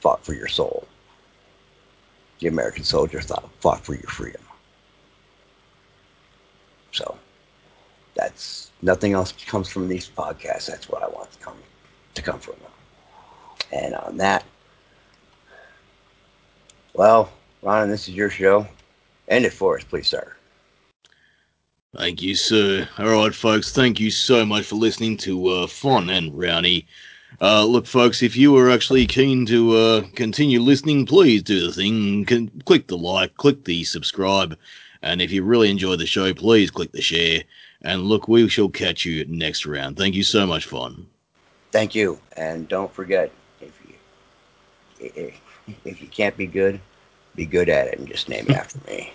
fought 0.00 0.24
for 0.24 0.34
your 0.34 0.48
soul. 0.48 0.86
The 2.40 2.48
American 2.48 2.84
soldier 2.84 3.20
thought, 3.20 3.48
fought 3.60 3.84
for 3.84 3.94
your 3.94 4.10
freedom. 4.10 4.42
So 6.92 7.16
that's 8.14 8.70
nothing 8.82 9.12
else 9.12 9.32
comes 9.46 9.68
from 9.68 9.88
these 9.88 10.08
podcasts. 10.08 10.66
That's 10.66 10.88
what 10.88 11.02
I 11.02 11.08
want 11.08 11.32
to 11.32 11.38
come 11.38 11.56
to 12.14 12.22
come 12.22 12.38
from. 12.38 12.54
And 13.72 13.94
on 13.94 14.16
that, 14.18 14.44
well, 16.94 17.30
Ron, 17.62 17.88
this 17.88 18.08
is 18.08 18.14
your 18.14 18.30
show. 18.30 18.66
End 19.28 19.44
it 19.44 19.52
for 19.52 19.76
us, 19.76 19.84
please, 19.84 20.08
sir. 20.08 20.34
Thank 21.96 22.22
you, 22.22 22.34
sir. 22.34 22.88
All 22.98 23.06
right, 23.06 23.34
folks. 23.34 23.72
Thank 23.72 24.00
you 24.00 24.10
so 24.10 24.44
much 24.44 24.66
for 24.66 24.74
listening 24.74 25.16
to 25.18 25.48
uh, 25.48 25.66
Fon 25.66 26.10
and 26.10 26.32
Rowney. 26.32 26.86
Uh, 27.40 27.64
look, 27.64 27.86
folks, 27.86 28.22
if 28.22 28.36
you 28.36 28.56
are 28.56 28.70
actually 28.70 29.06
keen 29.06 29.46
to 29.46 29.76
uh, 29.76 30.02
continue 30.14 30.60
listening, 30.60 31.06
please 31.06 31.42
do 31.42 31.66
the 31.66 31.72
thing. 31.72 32.24
Can, 32.24 32.48
click 32.64 32.88
the 32.88 32.96
like, 32.96 33.36
click 33.36 33.64
the 33.64 33.84
subscribe, 33.84 34.56
and 35.02 35.20
if 35.20 35.32
you 35.32 35.42
really 35.42 35.70
enjoy 35.70 35.96
the 35.96 36.06
show, 36.06 36.32
please 36.34 36.70
click 36.70 36.92
the 36.92 37.02
share. 37.02 37.42
And 37.82 38.02
look, 38.02 38.28
we 38.28 38.48
shall 38.48 38.68
catch 38.68 39.04
you 39.04 39.24
next 39.26 39.66
round. 39.66 39.96
Thank 39.96 40.14
you 40.14 40.22
so 40.22 40.46
much, 40.46 40.66
Fon. 40.66 41.06
Thank 41.70 41.94
you, 41.94 42.18
and 42.36 42.68
don't 42.68 42.92
forget 42.92 43.30
if 43.60 43.72
you 43.86 43.94
if, 45.00 45.40
if 45.84 46.00
you 46.00 46.08
can't 46.08 46.36
be 46.36 46.46
good, 46.46 46.80
be 47.34 47.46
good 47.46 47.68
at 47.68 47.88
it, 47.88 47.98
and 47.98 48.08
just 48.08 48.28
name 48.28 48.46
it 48.48 48.56
after 48.56 48.78
me. 48.90 49.12